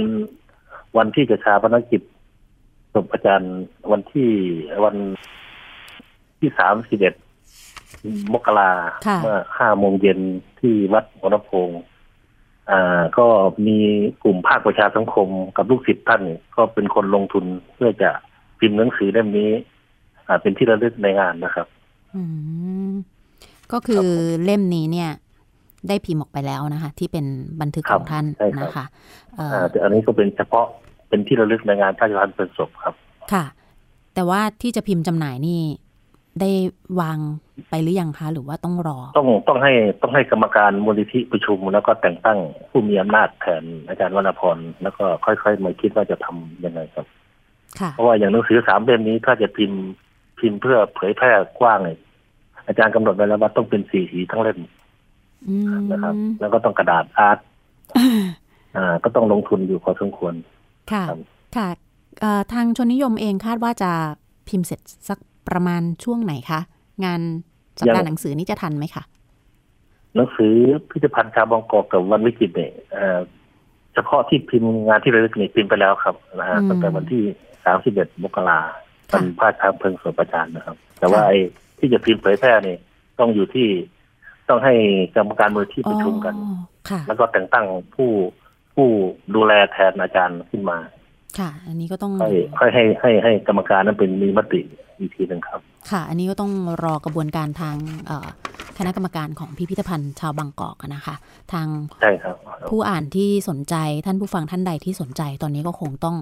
[0.97, 2.01] วันที่จะชาพนกิจ
[2.93, 3.55] ศพอาจารย์
[3.93, 4.31] วันที่
[4.85, 4.97] วัน
[6.41, 7.15] ที่สามสิบเอ็ด
[8.33, 8.71] มกรา
[9.07, 10.19] ค่ะเมื่อห้าโมงเย็น
[10.61, 11.83] ที่วัดวรพงศ์
[12.71, 13.27] อ่า ก็
[13.67, 13.79] มี
[14.25, 16.23] กลุ่มภาคประชาสังคมกับลูกศิษย์ท่าน
[16.57, 18.11] ก็เป็นคนลงทุนเพื่อจะ
[18.59, 19.51] พิมพ์หนังสือเล่มนี้
[20.27, 21.67] อ่า เป็นที่ระลึกในงานนะครับ
[22.15, 22.23] อื
[22.91, 22.93] ม
[23.73, 24.07] ก็คือ
[24.45, 25.11] เล่มนี้เนี่ย
[25.89, 27.25] ได้พิมพ์ออกไปแล้วนะคะ ที่เป็น
[27.61, 28.85] บันทึกครัขบองท่านใช่ครับนะคะ
[29.35, 30.67] เอ่ออ่าแต่อันนี้ก็เป็นเฉพาะ
[31.09, 32.95] เป็นที่ระลึกในงานพระราชทานเพลิงศพครับ
[33.33, 33.45] ค่ะ
[34.15, 35.61] แต่ว่าที่จะพิมพ์จำหน่ายนี่
[36.41, 36.51] ได้
[37.01, 37.19] วาง
[37.69, 42.39] ไปหรือยังคะ หรือว่าต้องรอ ต้องต้องให้ต้องให้กรรมการมูลนิธิประชุม แล้วก็แต่งตั้ง
[42.71, 47.07] ผู้มีอำนาจแทนอาจารย์วรรณพรแล้วก็ค่อยๆมาคิดว่าจะทำยังไงครับ
[47.81, 49.81] ค่ะเพราะว่าอย่างหนังสือสามเล่มนี้ถ้าจะพิมพ์
[50.39, 51.99] พิมพ์เพื่อเผยแพร่กว้างเนี่ย
[52.67, 54.59] อาจารย์กำหนดไว้แล้วว่าต้องเป็นสีสีทั้งเล่ม
[55.49, 57.39] อืมนะครับ แล้วก็ต้องกระดาษอาร์ต
[58.77, 60.35] อ่า ก็ต้องลงทุนอยู่พอสมควร
[60.93, 61.19] ค่ะครับ
[61.57, 61.69] ค่ะ
[62.21, 63.91] เอ่อทางชนนิยมเองคาดว่าจะ
[64.49, 66.61] พิมพ์เสร็จสักประมาณช่วงไหนคะ
[67.05, 67.21] งาน
[67.81, 69.03] สัปดาห์หนังสือนี่จะทันไหมคะ
[70.15, 70.55] หนังสือ
[70.91, 73.21] พิพิธภัณฑ์ชาวบางกอกกับวันวิจิตรเนี่ยเอ่อ
[73.95, 77.23] เฉพาะที่พิมพ์งานที่ระลึกนี่พิมพ์ไปแล้วครับนะฮะอืมตั้งแต่วันที่
[77.65, 78.61] สามสิบเอ็ดมกรา
[79.11, 81.39] ค่ะวันพระชาเพลิงศพอาจารย์นะครับ แต่ว่าค่ะไอ้
[81.79, 82.77] ที่จะพิมพ์เผยแพร่นี่
[83.19, 83.69] ต้องอยู่ที่
[84.49, 84.75] ต้องให้
[85.17, 86.59] กรรมการมูลที่ประชุมกันอ๋อ
[86.91, 88.11] ค่ะแล้วก็แต่งตั้งผู้
[88.79, 88.91] ผู้
[89.35, 90.79] ดูแลแทนอาจารย์ขึ้นมา
[91.39, 94.61] ค่ะ อันนี้ก็ต้องค่อยค่อยให้ให้ให้กรรมการนั้นเป็นมีมติ
[94.99, 95.61] อีกทีหนึ่งครับ
[95.91, 96.53] ค่ะ อันนี้ก็ต้อง
[96.85, 97.77] รอกระบวนการทาง
[98.07, 98.29] เอ่อ
[98.79, 101.15] คณะกรรมการของพิพิธภัณฑ์ชาวบางกอกอะนะคะ
[101.53, 101.67] ทาง
[102.01, 102.37] ใช่ครับ
[102.69, 103.75] ผู้อ่านที่สนใจ
[104.07, 106.17] ท่านผู้ฟังท่านใดที่สนใจตอนนี้ก็คงต้อง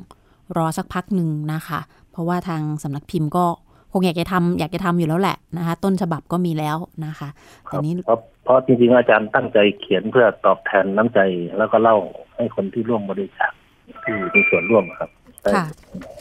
[0.57, 1.81] รอสักพักหนึ่งนะคะ
[2.13, 3.45] เพราะว่าทางสำนักพิมพ์ก็
[3.93, 6.77] คงอยากจะทำอยากจะทำอยู่แล้วแหละนะคะ ต้นฉบับก็มีแล้ว
[7.07, 7.29] นะคะ
[7.69, 11.21] คแต่รับนี้เพราะเพราะจริงๆอาจารย์ตั้งใจเขียนเพื่อตอบแทนน้ำใจ
[11.59, 11.97] แล้วก็เล่า
[12.37, 13.53] ให้คนที่ร่วมบริจาค
[14.03, 15.11] ที่มีส่วนร่วมครับ
[15.43, 15.67] ได้ค่ะ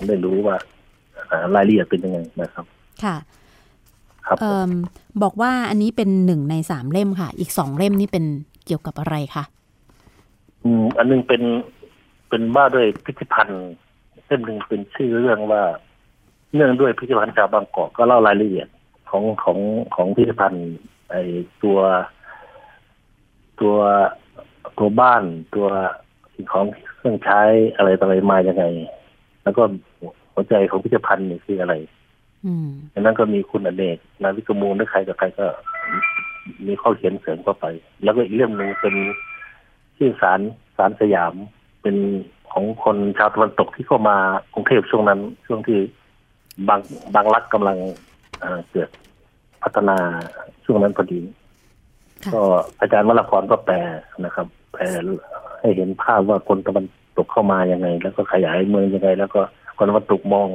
[0.07, 0.55] ได้รู้ว่า
[1.29, 2.65] อ่ารายละเอียดเป็นยังไงนะครับ
[3.03, 3.15] ค่ะ
[4.27, 4.71] ครับเอ่อ
[5.23, 8.25] บอกว่าอันนี้เป็นหนึ่งในสามเล่มค่ะ อีกสองเล่มนี่เป็น
[8.65, 9.43] เกี่ยวกับอะไรคะ
[10.63, 11.41] อืมอันหนึงเป็น
[12.29, 13.63] เป็นว่าด้วยพิพิธภัณฑ์
[14.25, 15.61] เล่มหนึ่งเป็นชื่อเรื่องว่า
[16.47, 18.67] พิเนื่องด้วยพิพิธภัณฑ์ชาวบางกอกก็เล่ารายละเอียด
[19.09, 19.57] ของของ
[19.95, 20.65] ของพิพิธภัณฑ์
[21.09, 21.15] ไอ
[21.63, 21.77] ตัว
[23.59, 23.75] ตัว
[24.77, 25.23] ตัวบ้าน
[25.55, 25.67] ตัว
[26.35, 26.65] สิ่งของ
[26.97, 27.41] เครื่องใช้
[27.77, 28.65] อะไรต่ออะไรมายังไง
[29.43, 29.63] แล้วก็
[30.33, 31.73] หัวใจของพิพิธภัณฑ์นี่คืออะไร
[32.45, 35.45] อืมดังนั้นก็มีคุณอเนกนาวิกมูลหรือใครกับใครก็
[36.67, 37.65] มีข้อเขียนเสริมเข้าไป
[38.03, 38.95] แล้วก็อีกเรื่องหนึ่งเป็น
[39.97, 40.39] ชื่อสาร
[40.77, 41.33] สารสยาม
[41.81, 41.95] เป็น
[42.51, 44.17] ของคนชาวตะวันตกที่เข้ามา
[44.53, 45.79] กรุงเทพช่วงนั้น ช่วงที่
[46.67, 46.79] บาง
[47.15, 47.77] บางรักกำลัง
[48.39, 48.89] เอ่อเกิด
[49.63, 49.97] พัฒนา
[50.65, 51.19] ช่วงนั้นพอดี
[52.23, 52.41] ค่ะก็
[52.79, 53.75] อาจารย์วรพรก็แปล
[54.25, 54.83] นะครับ แปล
[55.65, 56.85] ให้เห็นภาพว่าคนตะวัน
[57.17, 59.41] ตกเข้ามายังไง แล้วก็ขยายเมืองยังไง แล้วก็
[59.77, 60.47] คนตะวันตกมอง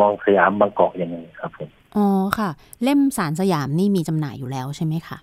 [0.00, 2.06] มองสยามบางกอกยังไงครับผมอ๋อ
[2.38, 2.50] ค่ะ
[2.82, 5.18] เล่มสารสยามนี่มีจำหน่ายอยู่แล้วใช่ไหมคะ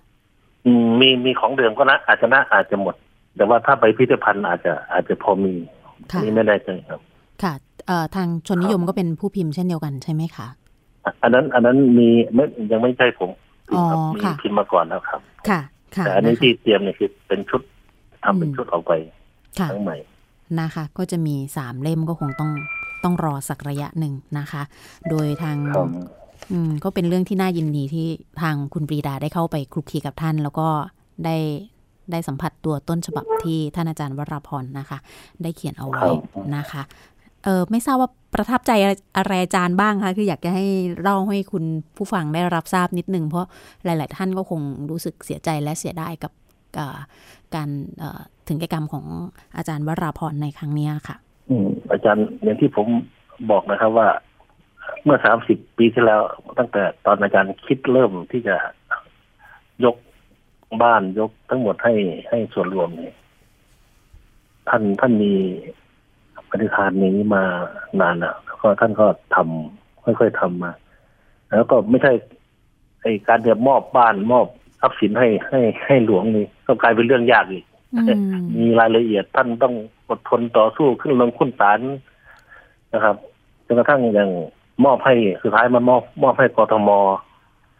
[0.66, 2.94] อืมมีมีของเดิมก็นะอาจจะนะอาจจะหมด
[3.36, 5.54] แต่ว่าถ้าไปพิพิธภัณฑ์อาจจะอาจจะพอมี
[6.12, 7.00] ค่ะนี่ไม่แน่ใจครับ
[7.42, 7.52] ค่ะ
[7.86, 10.46] เอ่อทางชนนิยมก็เป็นผู้พิมพ์เช่นเดียวกันใช่ไหมคะ
[11.04, 13.30] อะอันนั้นอันนั้นมีไม่ยังไม่ใช่ผม
[13.68, 15.60] พิมพ์ครับอ๋อมีค่ะพิมพ์มาก่อนแล้วครับ ค่ะ
[15.96, 17.62] ค่ะแต่อันนี้นะคะที่เตรียมเนี่ยคือเป็นชุด
[18.24, 18.92] ทำเป็นอืมชุดออกไป
[19.60, 19.96] ค่ะทั้งใหม่
[20.60, 22.50] นะคะ ก็จะมีสามเล่มก็คงต้อง
[23.04, 24.62] ต้องรอสักระยะหนึ่งนะคะ
[25.10, 25.88] โดยทางครับ
[26.52, 28.06] อืมก็เป็นเรื่องที่น่ายินดีที่
[28.42, 30.68] ทางคุณปรีดาได้เข้าไปคลุกคลีกับท่าน แล้วก็
[31.24, 31.36] ได้
[32.10, 34.98] ได้สัมผัสตัวต้นฉบับที่ท่านอาจารย์วราพรนะคะ
[35.42, 36.02] ได้เขียนเอาไว้
[36.56, 36.82] นะคะ
[37.44, 38.72] เออไม่ทราบว่าประทับใจ
[39.16, 40.66] อะไรอาจารย์บ้างคะคืออยากจะให้
[41.00, 41.64] เล่าให้คุณ
[41.96, 43.46] ผู้ฟังได้รับทราบนิดนึง เพราะ
[43.84, 44.60] หลาย ๆ ท่านก็คง
[44.90, 46.32] รู้สึกเสียใจและเสียดายกับ
[46.78, 46.80] ก
[47.54, 47.68] การ
[48.48, 49.06] ถึงแก่กรรมของ
[49.56, 51.16] อาจารย์วราพรในครั้งนี้ค่ะ
[51.50, 52.86] อืมอาจารย์อย่างที่ผม
[53.50, 54.08] บอกนะครับว่า
[55.04, 56.20] เมื่อสามสิบปีที่แล้ว
[56.58, 58.56] ตั้งแต่ตอนอาจารย์คิดเริ่มที่จะ
[59.84, 59.96] ยก
[60.82, 61.94] บ้านยกทั้งหมดให้
[62.28, 63.14] ให้ส่วนรวมเนี่ย
[64.68, 65.32] ท่านท่านมี
[66.48, 67.44] ปฏิทานนี้มา
[68.00, 70.72] นานแล้วแล้วก็ท่านก็ทำค่อยๆทำมา
[71.56, 72.12] แล้วก็ไม่ใช่
[73.02, 74.46] ไอการจะมอบบ้านมอบ
[74.84, 77.64] ทรัพย์สินให้ให้ให้หลวงนี่ก็กลายเป็นเรื่องยากอีก
[77.94, 79.74] อืมมีรายละเอียดท่านต้อง
[80.08, 81.80] อดทนต่อสู้ขึ้นลงขึ้นศาล
[82.94, 83.16] นะครับ
[83.66, 84.30] จนกระทั่งอย่าง
[84.84, 86.90] มอบให้สุดท้ายมันมอบมอบให้กทม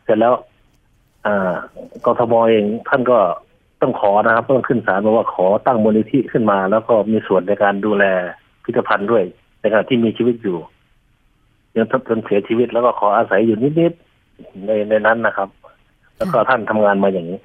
[0.05, 0.35] เสร็จแล้ว
[1.27, 1.55] อ่า
[2.07, 3.19] กทมเองท่านก็
[3.81, 8.05] ต้องขอนะครับต้องขึ้นศาลบอกว่าขอตั้งมูลนิธิขึ้นมา แล้วก็มีส่วนในการดูแล
[8.65, 9.25] พิพิธภัณฑ์ด้วย
[9.61, 10.59] ในขณะที่มีชีวิตอยู่
[11.77, 15.49] ยังจนเสียชีวิตแล้วก็ขออาศัยอยู่นิดๆในในนั้นนะครับ
[16.17, 17.39] แล้วก็ท่านทำงานมาอย่างนี้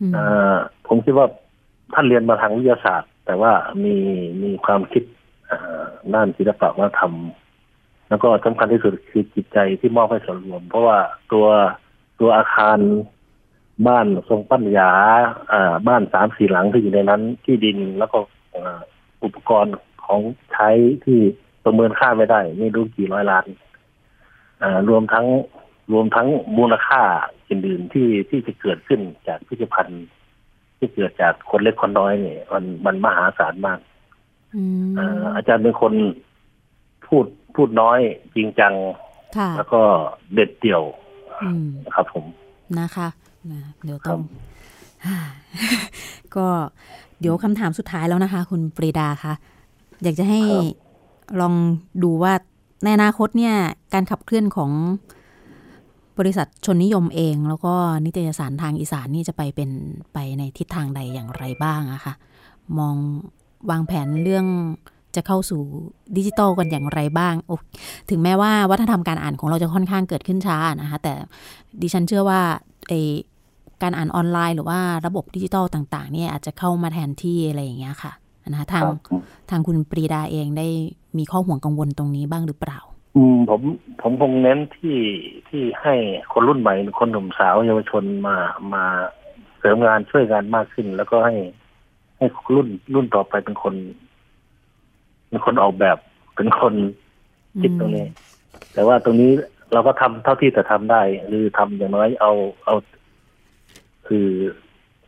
[0.00, 1.26] อืมอ่าผมคิดว่า
[1.94, 3.52] ท่านเรียนมาทางวิทยาศาสตร์ แต่ว่า
[3.84, 3.94] มี
[4.42, 5.02] มีความคิด
[5.50, 5.84] อ่า
[6.14, 7.12] ด้านศิลปะวัฒนธรรม
[8.08, 10.98] แล้วก็สำคัญที่สุดคือจิตใจที่มอบให้ส่วนรวม เพราะว่า
[11.32, 11.46] ตัว
[12.20, 12.78] ตัวอาคาร
[13.86, 14.90] บ้านทรงปัญญา
[15.52, 18.18] อ่าบ้านสามสี่หลังที่อยู่ในนั้น ที่ดินแล้วก็
[18.54, 18.78] อ่า
[19.24, 19.74] อุปกรณ์
[20.04, 20.20] ของ
[20.52, 20.68] ใช้
[21.04, 21.20] ที่
[21.64, 23.46] ประเมินค่าไม่ได้ ไม่รู้กี่ร้อยล้าน
[24.62, 25.26] อ่ารวมทั้ง
[25.92, 26.28] รวมทั้ง
[26.58, 27.00] มูลค่า
[27.48, 30.06] อื่นๆที่ที่จะเกิดขึ้นจากพิพิธภัณฑ์
[30.78, 33.78] ที่เกิดจากคนเล็กคนน้อยเนี่ยมันมันมหาศาลมาก
[34.54, 35.92] อืมอ่าอาจารย์เป็นคน
[37.06, 37.98] พูดพูดน้อย
[38.36, 38.74] จริงจัง
[39.36, 39.80] ค่ะแล้วก็
[40.34, 40.82] เด็ดเดี่ยว
[41.42, 42.24] อืมครับผม
[42.78, 43.08] นะคะ
[43.52, 44.24] นะเดี๋ยวครัต้องบ
[46.36, 46.46] ก็
[47.20, 49.34] เดี๋ยวคำถามสุดท้ายแล้วนะคะ คุณปรีดาคะ
[50.02, 50.40] อยากจะให้
[51.40, 51.54] ลอง
[52.02, 52.32] ดูว่า
[52.82, 53.54] ในอนาคตเนี่ย
[53.94, 54.70] การขับเคลื่อนของ
[56.18, 59.70] บริษัทชนนิยมเอง แล้วก็นิตยสารทางอีสานนี่จะไปเป็น
[60.12, 62.14] ไปในทิศทางใดอย่างไรบ้างอะคะ
[62.78, 62.96] มอง
[63.70, 64.46] วางแผนเรื่อง
[65.16, 65.62] จะเข้าสู่
[66.16, 67.56] ดิจิตอลกันอย่างไรบ้างโอ้
[68.10, 71.14] ถึงแม้ว่าวัฒนธรรมการอ่านของเราจะค่อนข้างเกิดขึ้นช้านะคะแต่
[71.82, 72.40] ดิฉันเชื่อว่า
[72.88, 72.92] ไอ้
[73.82, 78.12] การอ่านออนไลน์หรือว่าระบบดิจิตอลต่างๆเนี่ยอาจจะเข้ามาแทนที่อะไรอย่างเงี้ยค่ะ
[78.52, 80.68] นะคะทางครับทางคุณปรีดาเองได้
[81.18, 82.78] มีข้อห่วงกังวลตรงนี้บ้างหรือเปล่า
[83.14, 83.60] อืมผม
[84.02, 84.98] ผมคงเน้นที่
[85.48, 85.94] ที่ให้
[86.32, 88.36] คนรุ่นใหม่คนหนุ่มสาวเยาวชนมา
[88.74, 88.84] มา
[89.58, 91.34] เสริมงานช่วยงานมากขึ้น แล้วก็ให้
[92.18, 93.74] ให้รุ่นรุ่นต่อไปเป็นคน
[95.28, 95.98] เป็นคนออกแบบ
[96.36, 96.74] เป็นคน
[97.60, 98.06] คิดตรงนี้
[98.72, 99.30] แต่ว่าตรงนี้
[99.72, 102.32] เราก็ทำเท่าที่จะทำได้ หรือทำอย่างน้อยเอา
[102.64, 102.74] เอา
[104.06, 104.26] คือ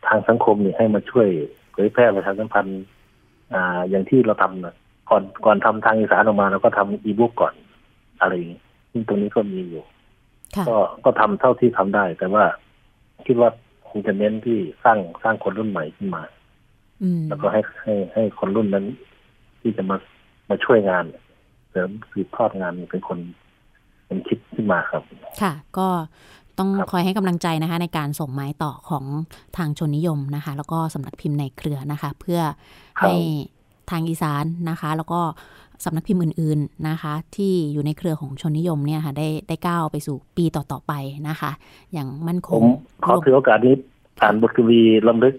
[0.07, 1.27] ทางสังคมเนี่ยให้มาช่วย
[1.71, 2.83] เผยแพร่ประชาสัมพันธ์
[3.53, 4.75] อ่า อย่างที่เราทำนะ
[5.09, 7.53] ก่อนก่อนทำทางอีสานออกมาเราก็ทำอีบุ๊กก่อน
[8.21, 8.61] อะไรอย่างนี้
[8.91, 9.83] ซึ่งตรงนี้ก็มีอยู่
[10.55, 12.43] ค่ะก็ก็ทำเท่าที่ทำได้ แต่ว่า
[13.25, 13.49] คิดว่า
[13.89, 16.23] คงจะเน้นที่สร้างสร้างคนรุ่นใหม่ขึ้นมา
[17.03, 18.85] อืมแล้วก็ให้ให้ให้คนรุ่นนั้น
[19.61, 19.97] ที่จะมา
[20.49, 21.05] มาช่วยงาน
[21.69, 23.19] เสริมสืบทอดงานเป็นคน
[24.05, 25.03] เป็นคิดขึ้นมาครับ
[25.41, 25.87] ค่ะ ก็
[26.57, 29.05] ต้องครับคอยให้กำลังใจนะคะ ในการส่งไม้ต่อของ
[29.57, 32.39] ทางชนนิยมนะคะ แล้วก็สำนักพิมพ์ในเครือนะคะ เพื่อ
[32.99, 33.13] ให้
[33.91, 35.21] ทางอีสานนะคะ แล้วก็
[35.83, 40.93] สำนักพิมพ์อื่นๆนะคะ ที่อยู่ในเครือของชนนิยมเนี่ยค่ะ ได้ได้ก้าวไปสู่ปีต่อๆไป
[41.29, 41.51] นะคะ
[41.93, 42.65] อย่างมั่นคผงม
[43.05, 43.73] ขอถือโอกาสนี้
[44.21, 45.35] อ่านบทกวีลำลึก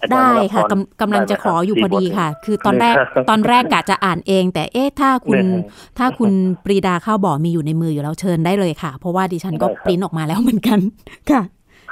[0.00, 5.64] อาจารได้ย์วรพรค่ะกำกำลังจะขออยู่พอดีค่ะ คือตอนแรกครับตอนแรกกะจะอ่านเอง แต่เอ๊ะถ้าคุณเนี่ย
[5.98, 6.30] ถ้าคุณ
[6.64, 10.78] ปรีดาข้าวบ่อมีอยู่ในมืออยู่แล้วเชิญได้เลยค่ะ เพราะว่าดิฉันก็ได้ครับปริ้นออกมาแล้วเหมือนกัน
[11.30, 11.42] ค่ะ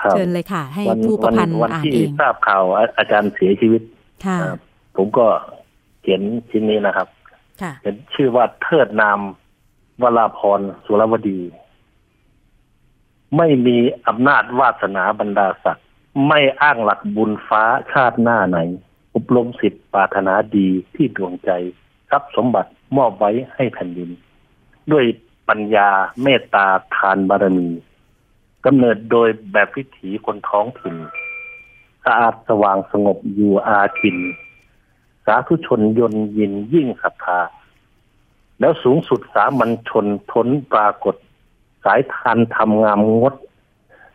[0.01, 3.83] ครับเชิญเลยค่ะ ให้วันผู้ประพันธ์วันอ่านที่เองทราบข่าวอาอาจารย์เสียชีวิต
[4.27, 4.59] ค่ะครับ
[4.97, 5.25] ผมก็
[6.03, 7.22] เขียนชิ้นนี้นะครับค่ะ
[7.83, 9.19] เป็นชื่อว่าเทิดนาม
[10.03, 11.41] วราพรสุรวดี
[13.37, 15.87] ไม่มีอำนาจวาสนาบรรดาศักดิ์
[16.29, 18.59] ไม่อ้างหลักบุญฟ้าชาติหน้าไหน
[19.15, 21.51] อบรมสิทธิ์ปรารถนาดีที่ดวงใจ
[22.11, 24.11] ทรัพสมบัติมอบไว้ให้แผ่นดิน
[24.93, 25.05] ด้วย
[25.49, 25.89] ปัญญา
[26.23, 27.69] เมตตาทานบารมี
[28.65, 30.97] กำเนิดโดยแบบวิถีคนท้องถิ่น
[32.05, 34.19] สะอาดสว่างสงบอยู่อาจิน
[35.27, 37.41] สาธุชนยนยินยิ่งศรัทธา
[38.61, 41.15] แล้วสูงสุดสามัญชนทนปรากฏ
[41.85, 43.35] สายทานทำงามงด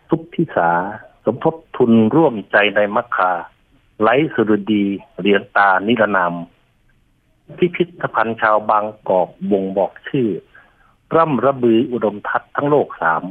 [0.09, 0.71] ทุกทิสา
[1.25, 3.31] สมทบทุนร่วมใจในมัคคา
[4.01, 4.85] ไลสุรดี
[5.19, 6.33] เหรียญตานิรนาม
[7.57, 10.29] พิพิธภัณฑ์ชาวบางกอกบ่งบอกชื่อ
[11.15, 13.23] ร่ำระบืออุดมทัศน์ทั้งโลกสาม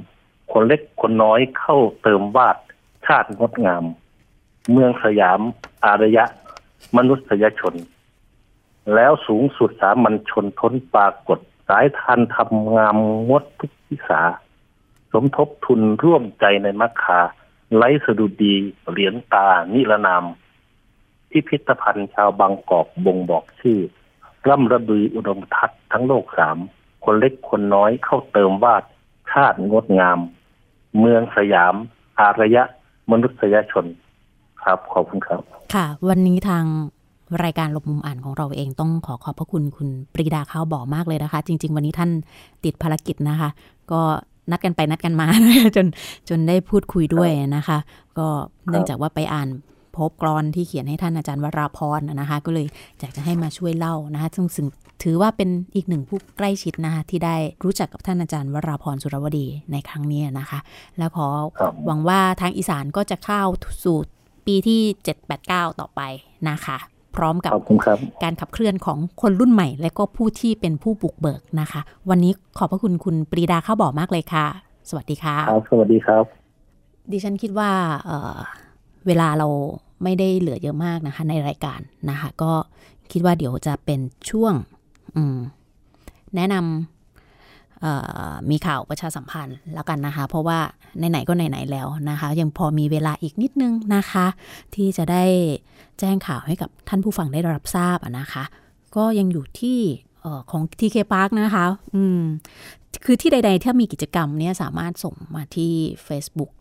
[0.53, 2.57] คนเล็กคนน้อยเข้าเติมวาด
[3.07, 3.85] ชาติงดงาม
[4.71, 5.41] เมืองสยาม
[5.85, 6.25] อารยะ
[6.97, 7.75] มนุษยชน
[8.95, 12.97] แล้วสูงสุดสามัญชนทนปรากฏสายทานทำงาม
[13.29, 14.23] งดทุกทิสา
[15.13, 17.21] สมทบทุนร่วมใจในมัคคา
[17.77, 18.55] ไล้สะดุดี
[18.91, 20.25] เหรียญตา นิรนาม
[21.31, 23.79] พิพิธภัณฑ์ชาวบางกอกบ่งบอกชื่อ
[24.49, 26.59] ร่ำระบืออุดมทัศน์ทั้งโลกสาม
[27.05, 28.85] คนเล็กคนน้อยเข้าเติมวาด
[29.31, 30.19] ชาติงดงาม
[30.99, 31.75] เมืองสยาม
[32.19, 32.63] อารยะ
[33.11, 33.85] มนุษยชน
[34.67, 35.41] ครับขอบคุณครับ
[35.75, 36.65] ค่ะ วันนี้ทาง
[37.45, 42.11] รายการหลบมุมอ่านของเราเองต้องขอขอบพระคุณคุณปรีดาข้าวบ่อมากเลยนะคะ จริง ๆ วันนี้ท่าน
[42.65, 43.49] ติดภารกิจนะคะ
[43.93, 44.01] ก็
[44.51, 45.87] นัดกันไปนัดกันมานะคะจน
[46.29, 47.79] จนได้พูดคุยด้วยนะคะ
[48.19, 48.27] ก็
[48.69, 49.49] เนื่องจากว่าไปอ่าน
[49.97, 52.67] พบกรอนที่เขียนให้ท่านอาจารย์วราพรนะคะ ก็เลย
[53.01, 54.67] อยากจะให้มาช่วยเล่านะคะซึ่งซึ่ง
[55.03, 60.59] ถือว่าเป็นอีกหนึ่งผู้ใกล้ชิดนะคะที่ได้รู้จักกับท่านอาจารย์วราพรสุรวดีในครั้งนี้นะคะ
[60.99, 63.43] แล้วขอครับหวังว่าทางอีสานก็จะเข้า
[63.85, 63.99] สู่
[64.47, 64.81] ปีที่
[65.31, 66.01] 789 ต่อไป
[66.49, 66.79] นะคะ
[67.17, 71.81] พร้อมกับขอบคุณครับการขับเคลื่อนของคนรุ่นใหม่ และก็ผู้ที่เป็นผู้บุกเบิกนะคะ
[72.11, 74.47] วันนี้ขอบพระคุณคุณปรีดาข้าวบ่อมากเลยค่ะ
[74.89, 76.25] สวัสดีค่ะครับสวัสดีครับ
[77.13, 77.71] ดิฉันคิดว่า
[78.05, 78.37] เอ่อ
[79.07, 79.49] เวลาเรา
[80.03, 81.81] ไม่ได้เหลือเยอะมากนะคะ ในรายการ
[82.11, 82.53] นะคะ ก็
[83.13, 84.55] คิดว่าเดี๋ยวจะเป็นช่วง
[85.17, 85.39] อืม
[86.37, 86.96] แนะนำเอ่อ
[88.51, 90.59] มีข่าวประชาสัมพันธ์แล้วกันนะคะ เพราะว่า
[91.11, 94.27] ไหนๆก็ไหนๆแล้วนะคะ ยังพอมีเวลาอีกนิดนึงนะคะ
[94.75, 95.25] ที่จะได้
[96.01, 98.45] แจ้งข่าวให้กับท่านผู้ฟังได้รับทราบนะคะ
[98.97, 99.79] ก็ยังอยู่ที่
[100.23, 101.65] เอ่อของ TK Park นะคะ
[101.95, 102.23] อืม
[103.05, 105.73] คือที่ใด ๆ ถ้ามีกิจกรรมเนี่ยสามารถส่งมาที่
[106.09, 106.53] Facebook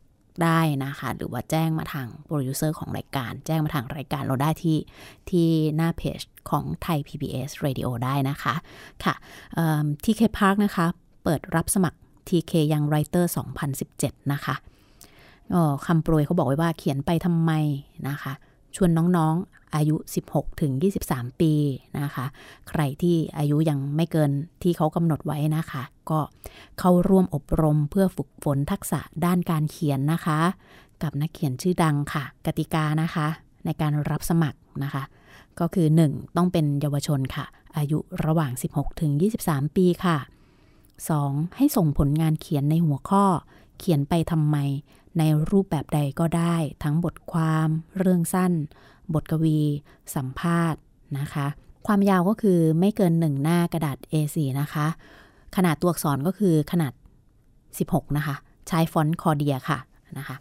[0.43, 4.77] ได้นะคะ หรือว่าแจ้งมาทางโปรดิวเซอร์ของรายการ แจ้งมาทางรายการเราได้ที่
[5.29, 8.55] ที่หน้าเพจของไทย PBS Radio ได้นะคะ
[9.03, 9.13] ค่ะ
[10.03, 10.87] TK Park นะคะ
[11.25, 11.97] เปิดรับสมัคร
[12.27, 13.25] TK Young Writer
[13.79, 14.55] 2017 นะคะ
[15.53, 17.51] อ๋อคำโปรยเขาบอกไว้ว่าเขียนไปทำไม
[18.07, 18.33] นะคะ
[18.75, 19.95] ชวนน้องๆอายุ
[20.29, 20.71] 16 ถึง
[21.07, 21.53] 23 ปี
[21.99, 22.25] นะคะ
[22.69, 24.31] ใครที่อายุยังไม่เกิน
[24.63, 26.19] ที่เขากำหนดไว้นะคะ ก็
[26.79, 30.39] เข้าร่วมอบรมเพื่อฝึกฝนทักษะด้านการเขียนนะคะ
[31.03, 33.27] กับนักเขียนชื่อดังค่ะ กติกานะคะ
[33.65, 35.03] ในการรับสมัครนะคะ
[35.59, 36.37] ก็คือ 1.
[36.37, 37.45] ต้องเป็นเยาวชนค่ะ
[37.77, 39.11] อายุระหว่าง 16 ถึง
[39.43, 40.17] 23 ปีค่ะ
[41.03, 41.55] 2.
[41.55, 43.25] ให้ส่งผลงานเขียนในหัวข้อ
[43.77, 44.57] เขียนไปทำไม
[45.17, 47.67] ในรูปแบบใดก็ได้ ทั้งบทความ
[47.97, 48.53] เรื่องสั้น
[49.13, 49.59] บทกวี
[50.15, 50.81] สัมภาษณ์
[51.19, 51.47] นะคะ
[51.87, 54.87] ความยาวก็คือไม่เกิน 1 หน้ากระดาษ A4 นะคะ
[55.55, 56.93] ขนาดตัวอักษรก็คือขนาด
[57.55, 58.35] 16 นะคะ
[58.67, 59.79] ใช้ฟอนต์คอเดียค่ะ
[60.17, 60.35] นะคะ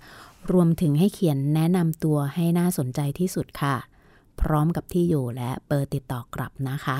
[0.52, 3.74] รวมถึงให้เขียนแนะนำตัวให้น่าสนใจที่สุดค่ะ
[4.40, 6.96] พร้อมกับที่อยู่และเบอร์ติดต่อกลับนะคะ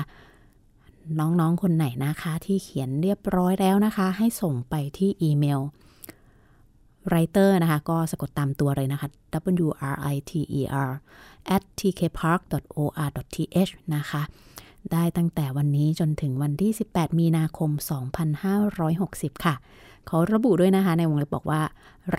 [1.19, 5.61] น้องๆคนไหนนะคะ ที่เขียนเรียบร้อยแล้วนะคะ ให้ส่งไปที่อีเมล
[7.09, 9.07] writer นะคะ ก็สะกดตามตัวเลยนะคะ
[9.65, 10.91] w r i t e r
[11.55, 14.21] at tkpark.or.th นะคะ
[14.93, 17.69] ได้ตั้งแต่วันนี้จนถึงวันที่ 18 มีนาคม
[18.57, 19.55] 2560 ค่ะ
[20.07, 21.61] เขาระบุด้วยนะคะ ในวงเล็บบอกว่า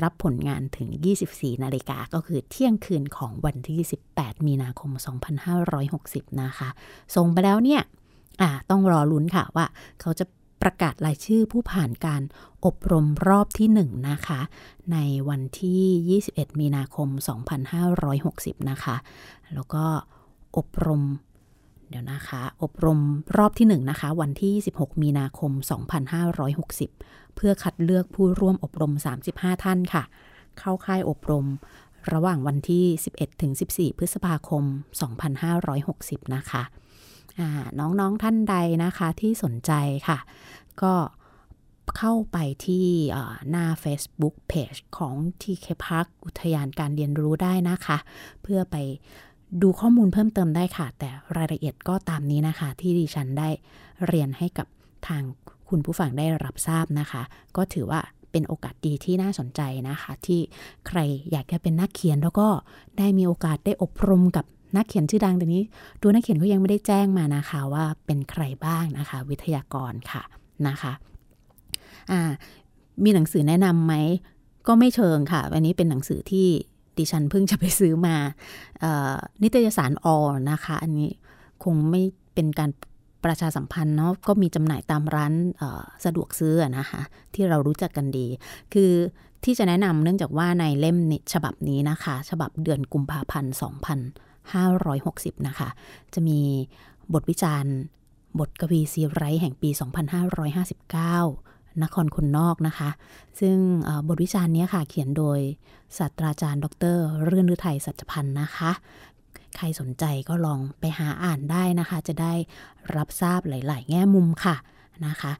[0.03, 0.89] รับผลงานถึง
[1.27, 3.81] 24 นาฬิกา ก็คือเที่ยงคืนของวันที่
[4.13, 4.91] 18 มีนาคม
[5.67, 6.69] 2560 นะคะ
[7.15, 7.83] ส่งไปแล้วเนี่ย
[8.41, 9.67] อ่าต้องรอลุ้นค่ะว่า
[10.01, 10.25] เขาจะ
[10.63, 12.23] ประกาศรายชื่อผู้ผ่านการ
[12.65, 14.41] อบรมรอบที่ 1 นะคะ
[14.93, 17.09] ในวันที่ 21 มีนาคม
[17.89, 18.97] 2560 นะคะ
[19.55, 19.85] แล้วก็
[20.57, 21.03] อบรม
[21.89, 23.01] เดี๋ยวนะคะ อบรม
[23.37, 25.53] รอบที่ 1 นะคะ วันที่ 16 มีนาคม
[26.39, 28.93] 2560 เพื่อคัดเลือกผู้ร่วมอบรม
[29.29, 30.03] 35 ท่านค่ะ
[30.59, 31.47] เข้าค่ายอบรม
[32.13, 32.85] ระหว่างวันที่
[33.17, 34.65] 11 ถึง 14 พฤษภาคม
[35.45, 36.63] 2560 นะคะ
[37.79, 39.73] น้องๆท่านใดนะคะที่สนใจ
[40.09, 40.19] ค่ะ
[40.83, 40.95] ก็
[41.99, 42.87] เข้าไปที่
[43.51, 47.99] หน้า Facebook Page ของ TK Park อุทยานการเรียนรู้ได้นะคะ
[48.43, 48.77] เพื่อไป
[49.63, 53.49] ดูข้อมูลเพิ่มเติมได้ค่ะ แต่รายละเอียดก็ตามนี้นะคะ ที่ดิฉันได้
[54.07, 54.67] เรียนให้กับ
[55.09, 55.23] ทาง
[55.69, 57.23] คุณผู้ฟังได้รับทราบนะคะ
[57.57, 60.41] ก็ถือว่าเป็นโอกาสดีที่น่าสนใจนะคะ ที่
[60.87, 60.99] ใคร
[61.31, 62.49] อยากจะเป็นนักเขียนแล้วก็
[62.99, 64.47] ได้มีโอกาสได้อบรมกับ
[64.77, 65.63] นักเขียนชื่อดังแต่นี้
[66.03, 70.23] ตัวนักเขียนก็ยังไม่ได้แจ้งมานะคะว่าเป็นใครบ้างนะคะ วิทยากรค่ะ
[70.69, 70.93] นะคะ
[72.11, 72.31] อ่า
[73.05, 73.95] มีหนังสือแนะนำไหม
[74.67, 76.47] ก็ไม่เชิงค่ะ อันนี้เป็นหนังสือที่
[76.99, 78.17] ดิฉันเพิ่งจะไปซื้อมา
[79.43, 80.19] นิตยสารออ
[80.51, 81.11] นะคะ อันนี้
[81.65, 82.03] คงไม่
[82.35, 82.71] เป็นการ
[83.25, 85.33] ประชาสัมพันธ์เนาะก็มีจำหน่ายตามร้าน
[86.05, 87.01] สะดวกซื้อนะคะ
[87.35, 88.27] ที่เรารู้จักกันดี
[88.75, 88.93] คือ
[89.45, 90.97] ที่จะแนะนำเนื่องจากว่าในเล่ม
[91.33, 93.53] ฉบับนี้นะคะ ฉบับเดือนกุมภาพันธ์
[94.55, 95.69] 2560 นะคะ
[96.15, 96.41] จะมี
[97.15, 97.75] บทวิจารณ์
[98.39, 102.91] บทกวีซีไรท์แห่งปี 2559 นครคนนอกนะคะ
[103.41, 103.57] ซึ่ง
[104.09, 105.39] บทวิจารณ์นี้ค่ะ เขียนโดย
[105.99, 108.71] ศาสตราจารย์ ดร เรื่อนฤทัยสัจพันธ์นะคะ
[109.57, 112.35] ใครสนใจก็ลองไปหาอ่านได้นะคะ จะได้
[112.97, 114.57] รับทราบหลาย ๆ แง่มุมค่ะ
[115.07, 115.33] นะคะ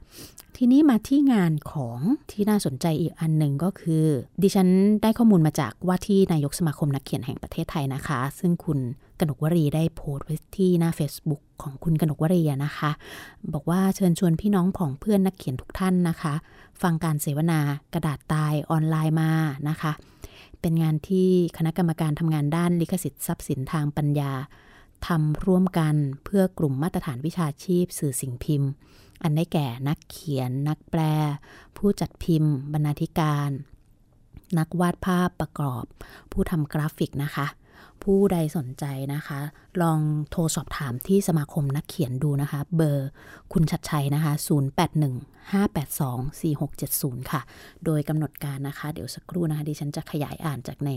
[0.57, 1.99] ทีนี้มาที่งานของ
[2.31, 4.05] ที่น่าสนใจอีกอันหนึ่งก็คือ
[4.43, 4.69] ดิฉัน
[5.01, 8.79] ได้ข้อมูลมาจากว่าที่นายกสมาคมนักเขียนแห่งประเทศไทยนะคะ ซึ่งคุณ
[9.19, 12.91] กนกวรีได้โพสต์ไว้ที่หน้า Facebook ของคุณกนกวรีนะคะ
[13.53, 16.33] บอกว่าเชิญชวนพี่น้องของเพื่อนนักเขียนทุกท่านนะคะ
[16.81, 17.59] ฟังการเสวนา
[17.93, 19.31] กระดาษตายออนไลน์มา
[19.69, 19.91] นะคะ
[20.61, 24.31] เป็นงานที่คณะกรรมการทำงานด้านลิขสิทธิ์ทรัพย์สินทางปัญญา
[25.07, 28.69] ทำร่วมกันเพื่อกลุ่มมาตรฐานวิชาชีพสื่อสิ่งพิมพ์
[29.23, 31.01] อันได้แก่นักเขียน นักแปล
[31.77, 33.49] ผู้จัดพิมพ์ บรรณาธิการ
[34.57, 35.83] นักวาดภาพประกอบ
[36.31, 37.47] ผู้ทำกราฟิกนะคะ
[38.03, 39.39] ผู้ใดสนใจนะคะ
[39.81, 39.99] ลอง
[40.29, 43.09] โทรสอบถามที่สมาคมนักเขียนดูนะคะ เบอร์
[43.53, 47.41] คุณชัดชัยนะคะ 0815824670 ค่ะ
[47.85, 50.89] โดยกำหนดการนะคะ เดี๋ยวสักครู่นะคะดิฉันจะขยายอ่านจากใน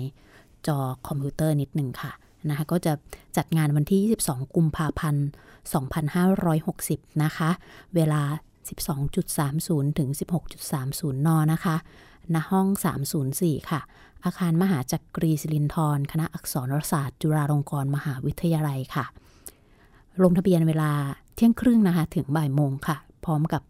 [0.67, 2.13] จอคอมพิวเตอร์นิดหนึ่งค่ะ
[2.49, 2.93] นะคะก็จะ
[3.37, 5.27] จัดงานวันที่ 22 กุมภาพันธ์
[6.45, 7.51] 2560 นะคะ
[7.95, 8.23] เวลา
[9.07, 10.09] 12.30 ถึง
[10.63, 11.77] 16.30 น นะคะ
[12.35, 12.67] ณห้อง
[13.19, 13.81] 304 ค่ะ
[14.25, 19.05] อาคารมหาจักรีศิลินทร คณะอักษรศาสตร์ จุฬาลงกรณ์มหาวิทยาลัยค่ะ
[20.23, 20.91] ลงทะเบียนเวลา
[21.35, 23.63] เที่ยงครึ่งนะคะ ถึงบ่ายโมงค่ะ พร้อมกับ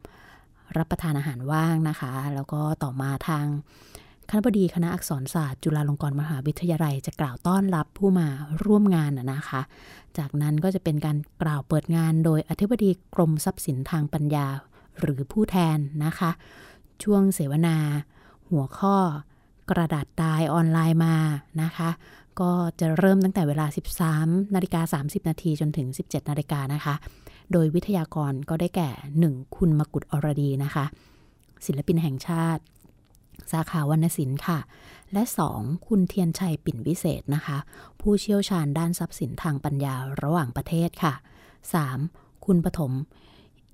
[0.76, 3.46] รับประทานอาหารว่างนะคะ แล้วก็ต่อมาทาง
[4.32, 8.28] คณะบดีคณะอักษรศาสตร์จุฬาลงกรณ์มหาวิทยาลัย จะกล่าวต้อนรับผู้มา
[8.64, 9.60] ร่วมงานนะคะ
[10.18, 14.46] จากนั้นก็จะเป็นการกล่าวเปิดงานโดยอธิบดีกรมทรัพย์สินทางปัญญา
[15.00, 16.30] หรือผู้แทนนะคะ
[17.02, 17.76] ช่วงเสวนา
[18.50, 18.96] หัวข้อ
[19.70, 21.16] กระดาษตายออนไลน์มา
[21.62, 21.90] นะคะ
[22.40, 23.66] ก็จะเริ่มตั้งแต่เวลา
[24.10, 26.94] 13นาฬิกา30 นาทีจนถึง 17นาฬิกานะคะ
[27.52, 28.90] โดยวิทยากรก็ได้แก่
[29.24, 29.56] 1.
[29.56, 30.84] คุณมกุฎอรดีนะคะ
[31.66, 32.62] ศิลปินแห่งชาติ
[33.52, 34.58] สาขาวรรณศิลป์ค่ะ
[35.12, 35.22] และ
[35.54, 35.86] 2.
[35.86, 37.58] คุณเทียนชัยปิ่นวิเศษนะคะ
[38.00, 41.14] ผู้เชี่ยวชาญด้านทรัพย์สินทางปัญญาระหว่างประเทศค่ะ
[41.80, 42.46] 3.
[42.46, 42.92] คุณปฐม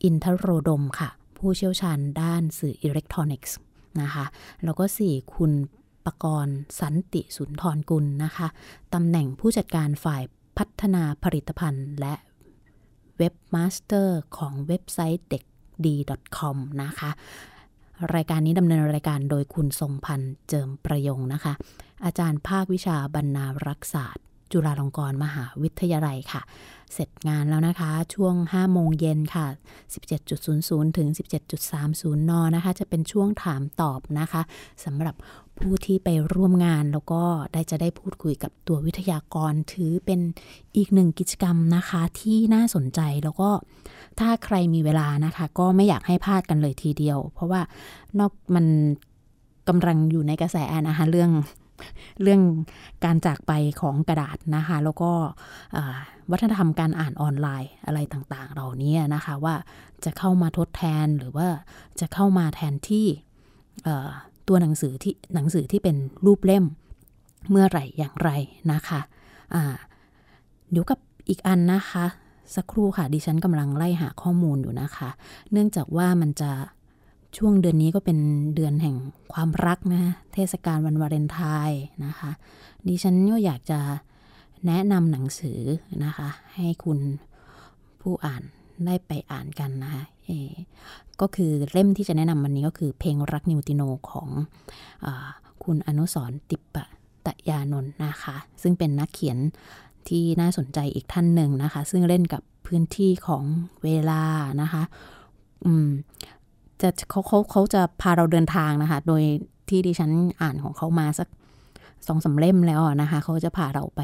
[0.03, 1.09] อินทโรดมค่ะ
[1.39, 3.57] ผู้เชี่ยวชาญด้านสื่ออิเล็กทรอนิกส์
[4.01, 4.25] นะคะ
[4.65, 5.35] แล้วก็ 4.
[5.35, 5.53] คุณ
[6.05, 8.49] ประกรณ์สันติสุนทรกุลนะคะ
[8.95, 10.23] ตำแหน่งผู้จัดการฝ่าย
[10.59, 12.15] พัฒนาผลิตภัณฑ์และ
[13.19, 15.43] webmaster ของเว็บไซต์เด็ก
[15.87, 15.97] ดี
[16.37, 17.11] .com นะคะ
[18.15, 21.53] รายการนี้ดำเนินรายการโดยคุณทรงพันธ์เจิมประยงนะคะ
[22.05, 24.23] อาจารย์ภาควิชาบรรณารักษศาสตร์
[24.53, 26.43] จุฬาลงกรณ์มหาวิทยาลัยค่ะ
[26.93, 29.47] เสร็จงานแล้วนะคะ ช่วง 5 โมงเย็นค่ะ
[30.17, 31.09] 17.00 ถึง
[31.69, 34.43] 17.30 น นะคะ จะเป็นช่วงถามตอบนะคะ
[34.85, 35.15] สำหรับ
[35.59, 37.23] ผู้ที่ไปร่วมงานแล้วก็
[37.53, 40.21] ได้จะได้พูดคุยกับตัววิทยากรถือเป็น
[40.77, 43.51] อีกหนึ่งกิจกรรมนะคะที่น่าสนใจแล้วก็
[44.21, 47.61] ถ้าใครมีเวลานะคะ ก็ไม่อยากให้พลาดกันเลยทีเดียว เพราะว่า
[48.19, 48.67] นอกมัน
[49.69, 50.57] กำลังอยู่ในกระแส
[50.89, 51.31] นะคะเรื่อง
[52.23, 52.41] เรื่อง
[53.05, 55.11] การจากไปของกระดาษนะคะ แล้วก็
[56.31, 59.55] วัฒนธรรมการอ่านออนไลน์อะไรต่างๆ เหล่านี้นะคะว่า
[60.05, 61.49] จะเข้ามาทดแทนหรือว่า
[62.01, 63.07] จะเข้ามาแทนที่
[64.49, 65.97] ตัวหนังสือที่หนังสือที่เป็น
[66.27, 66.65] รูปเล่ม
[67.51, 68.31] เมื่อไหร่อย่างไร
[68.73, 69.63] นะคะะ
[70.71, 70.99] เดี๋ยวกับ
[71.29, 72.07] อีกอันนะคะ
[72.55, 75.09] สักครู่ค่ะ ดิฉันกำลังไล่หาข้อมูลอยู่นะคะ
[75.53, 76.51] เนื่องจากว่ามันจะ
[77.37, 78.19] ช่วงเดือนนี้ก็เป็น
[78.55, 78.97] เดือนแห่ง
[79.33, 82.31] ความรักนะ เทศกาลวันวาเลนไทน์นะคะ
[82.89, 83.81] ดิฉันก็อยากจะ
[84.67, 85.61] แนะนำหนังสือ
[86.05, 86.99] นะคะ ให้คุณ
[88.01, 88.43] ผู้อ่าน
[88.87, 90.05] ได้ไปอ่านกันนะคะ
[91.21, 94.29] ก็คือเล่มที่จะแนะนำวันนี้ก็คือเพลงรักนิวติโนของ
[95.07, 95.09] อ
[95.65, 96.85] คุณอนุสรติปปะ
[97.27, 99.39] ตะยานนท์นะคะ ซึ่งเป็นนักเขียน
[100.11, 103.45] ที่น่าสนใจอีกท่านหนึ่งนะคะ ซึ่งเล่นกับพื้นที่ของ
[103.85, 104.23] เวลา
[104.63, 104.83] นะคะ
[105.65, 105.89] อืม
[106.81, 109.23] จะเขาเขาเขาจะพาเราเดินทางนะคะ โดย
[109.69, 111.29] ที่ดิฉันอ่านของเขามาสัก
[112.07, 114.01] สองสาเล่มแล้วนะคะ เขาจะพาเราไป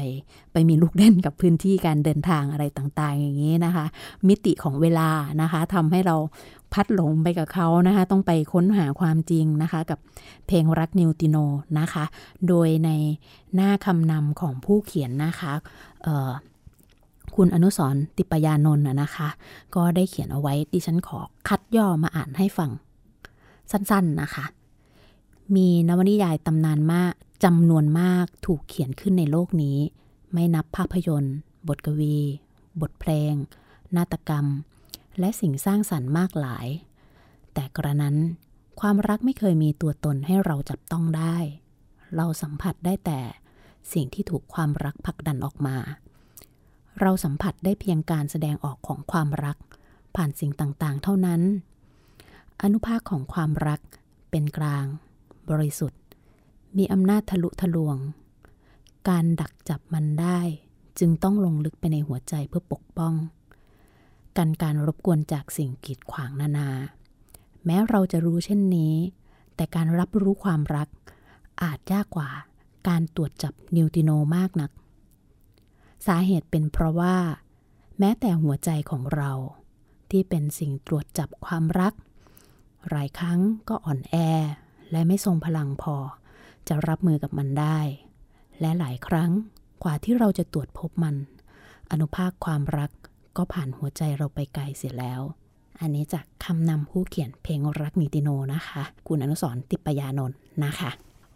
[0.53, 3.85] ไปมีลูกเล่นกับพื้นที่การเดินทางอะไรต่างๆ อย่างนี้นะคะ
[4.27, 5.09] มิติของเวลา
[5.41, 6.15] นะคะทำให้เรา
[6.73, 9.99] พัดหลงไปกับเขานะคะ ต้องไปค้นหาความจริงนะคะ กับ
[10.47, 11.37] เพลงรักนิวติโน
[11.79, 12.03] นะคะ
[12.47, 12.89] โดยใน
[13.55, 15.51] หน้าคำนำของผู้เขียนนะคะ
[17.35, 19.29] คุณอนุสรติปยานนท์นะคะ
[19.75, 22.69] ก็ได้เขียนเอาไว้ดิฉันขอคัดย่อมาอ่านให้ฟัง
[23.71, 24.45] สั้นๆนะคะ
[25.55, 27.13] มีนวนิยายตำนานมาก
[27.43, 29.77] จำนวนมากถูกเขียนขึ้นในโลกนี้
[30.33, 31.35] ไม่นับภาพยนตร์
[31.67, 32.17] บทกวี
[32.81, 33.33] บทเพลง
[33.95, 34.45] นาฏกรรม
[35.19, 36.67] และสิ่งสร้างสรรค์มากหลาย
[37.53, 38.15] แต่กระนั้น
[38.79, 41.35] ความรักไม่เคยมีตัวตนให้เราจับต้องได้
[42.15, 43.21] เราสัมผัสได้แต่
[43.93, 45.77] สิ่งที่ถูกความรักผลักดันออกมา
[47.01, 49.57] เราสัมผัสได้เพียงการแสดงออกของความรัก
[50.15, 51.41] ผ่านสิ่งต่างๆ เท่านั้น
[52.61, 53.81] อนุภาคของความรัก
[54.31, 54.85] เป็นกลาง
[55.49, 56.01] บริสุทธิ์
[56.77, 57.97] มีอำนาจทะลุทะลวง
[59.09, 60.39] การดักจับมันได้
[60.99, 63.13] จึงต้องลงลึกไปในหัวใจเพื่อปกป้อง
[64.37, 66.69] กันการรบกวนจากสิ่งกีดขวางนานา
[67.65, 68.95] แม้เราจะรู้เช่นนี้
[69.55, 70.89] แต่การรับรู้ความรัก
[71.63, 72.29] อาจยากกว่า
[72.87, 74.71] การตรวจจับนิวติโนมากนัก
[76.07, 77.15] สาเหตุเป็นเพราะว่า
[77.99, 79.31] แม้แต่หัวใจของเรา
[80.11, 81.93] ที่เป็นสิ่งตรวจจับความรัก
[82.89, 84.15] หลายครั้งก็อ่อนแอ
[84.91, 85.95] และไม่ทรงพลังพอ
[86.69, 87.79] จะรับมือกับมันได้
[88.59, 89.31] และหลายครั้ง
[89.83, 91.15] กว่าที่เราจะตรวจพบมัน
[91.91, 92.91] อนุภาคความรัก
[93.37, 95.21] ก็ผ่านหัวใจเราไปไกลเสียแล้ว
[95.81, 100.91] อันนี้จากคำนำผู้เขียนเพลงรักนิติโนนะคะ คุณอนุสรติปยานนท์นะคะ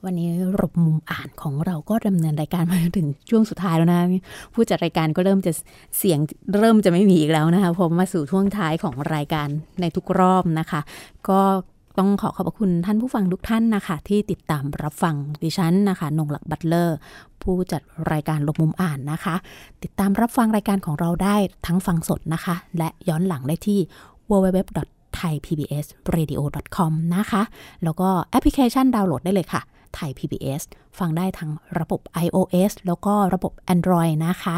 [0.06, 0.30] วันนี้
[0.62, 4.02] รบมุมอ่านของเราก็ดำเนินรายการมาถึงช่วงสุดท้ายแล้วนะ
[4.54, 5.52] ผู้จัดรายการก็เริ่มจะ
[5.98, 6.20] เสียง
[6.60, 9.48] เริ่มจะไม่มีอีกแล้วนะคะพอมาสู่ช่วงท้ายของรายการ
[9.82, 10.82] ในทุกรอบนะคะ
[11.30, 11.42] ก็
[11.98, 16.98] ต้องขอขอบคุณท่านผู้ฟังทุกท่านนะคะ ที่ติดตามรับฟังดิฉันนะคะ นงหลักบัตเลอร์
[17.42, 17.82] ผู้จัด
[18.12, 19.36] รายการลบมุมอ่านนะคะ
[19.84, 21.36] ติดตามรับฟังรายการของเราได้
[21.66, 23.80] ทั้งฟังสดนะคะ และย้อนหลังได้ที่
[24.30, 24.58] www
[25.20, 27.42] thaipbsradio.com นะคะ
[27.84, 29.62] แล้วก็แอปพลิเคชันดาวน์โหลดได้เลยค่ะ
[29.96, 30.62] ไทย PBS
[31.00, 34.58] ฟังได้ทั้งระบบ iOS แล้วก็ระบบ Android นะคะ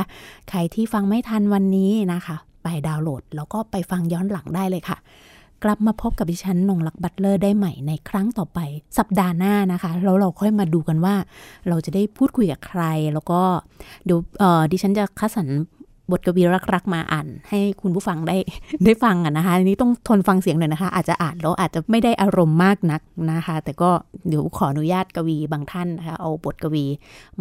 [0.50, 4.98] ใครที่ฟังไม่ทันวันนี้นะคะ ไปดาวน์โหลด แล้วก็ไปฟังย้อนหลังได้เลยค่ะ
[5.64, 8.60] กลับมาพบกับดิฉันนงลักบัตเลอร์ได้ใหม่ในครั้งต่อไป
[8.98, 11.16] สัปดาห์หน้านะคะแล้วเราค่อยมาดูกันว่า
[11.68, 12.82] เราจะได้พูดคุยกับใคร
[13.14, 13.42] แล้วก็
[14.06, 14.20] เดี๋ยว
[14.72, 15.48] ดิฉันจะคัดสรร
[16.12, 16.44] บทกวี
[16.74, 18.38] รักๆมาอ่าน ให้คุณผู้ฟังได้
[18.86, 23.02] ได้ฟังอะนะคะนี้ต้องทนฟังเสียงหน่อยนะคะ อาจจะอ่านแล้วอาจจะไม่ได้อารมณ์มากนัก
[23.32, 23.90] นะคะ แต่ก็
[24.28, 26.86] เดี๋ยวขออนุญาตกวีบางท่านนะคะเอาบทกวี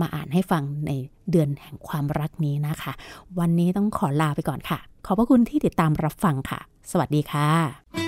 [0.00, 0.90] มาอ่านให้ฟังใน
[1.30, 2.92] เดือนแห่งความรักนี้นะคะ
[3.38, 6.60] วันนี้ต้องขอลาไปก่อนค่ะ ขอบพระคุณที่ติดตามรับฟังค่ะ
[6.90, 8.07] สวัสดีค่ะ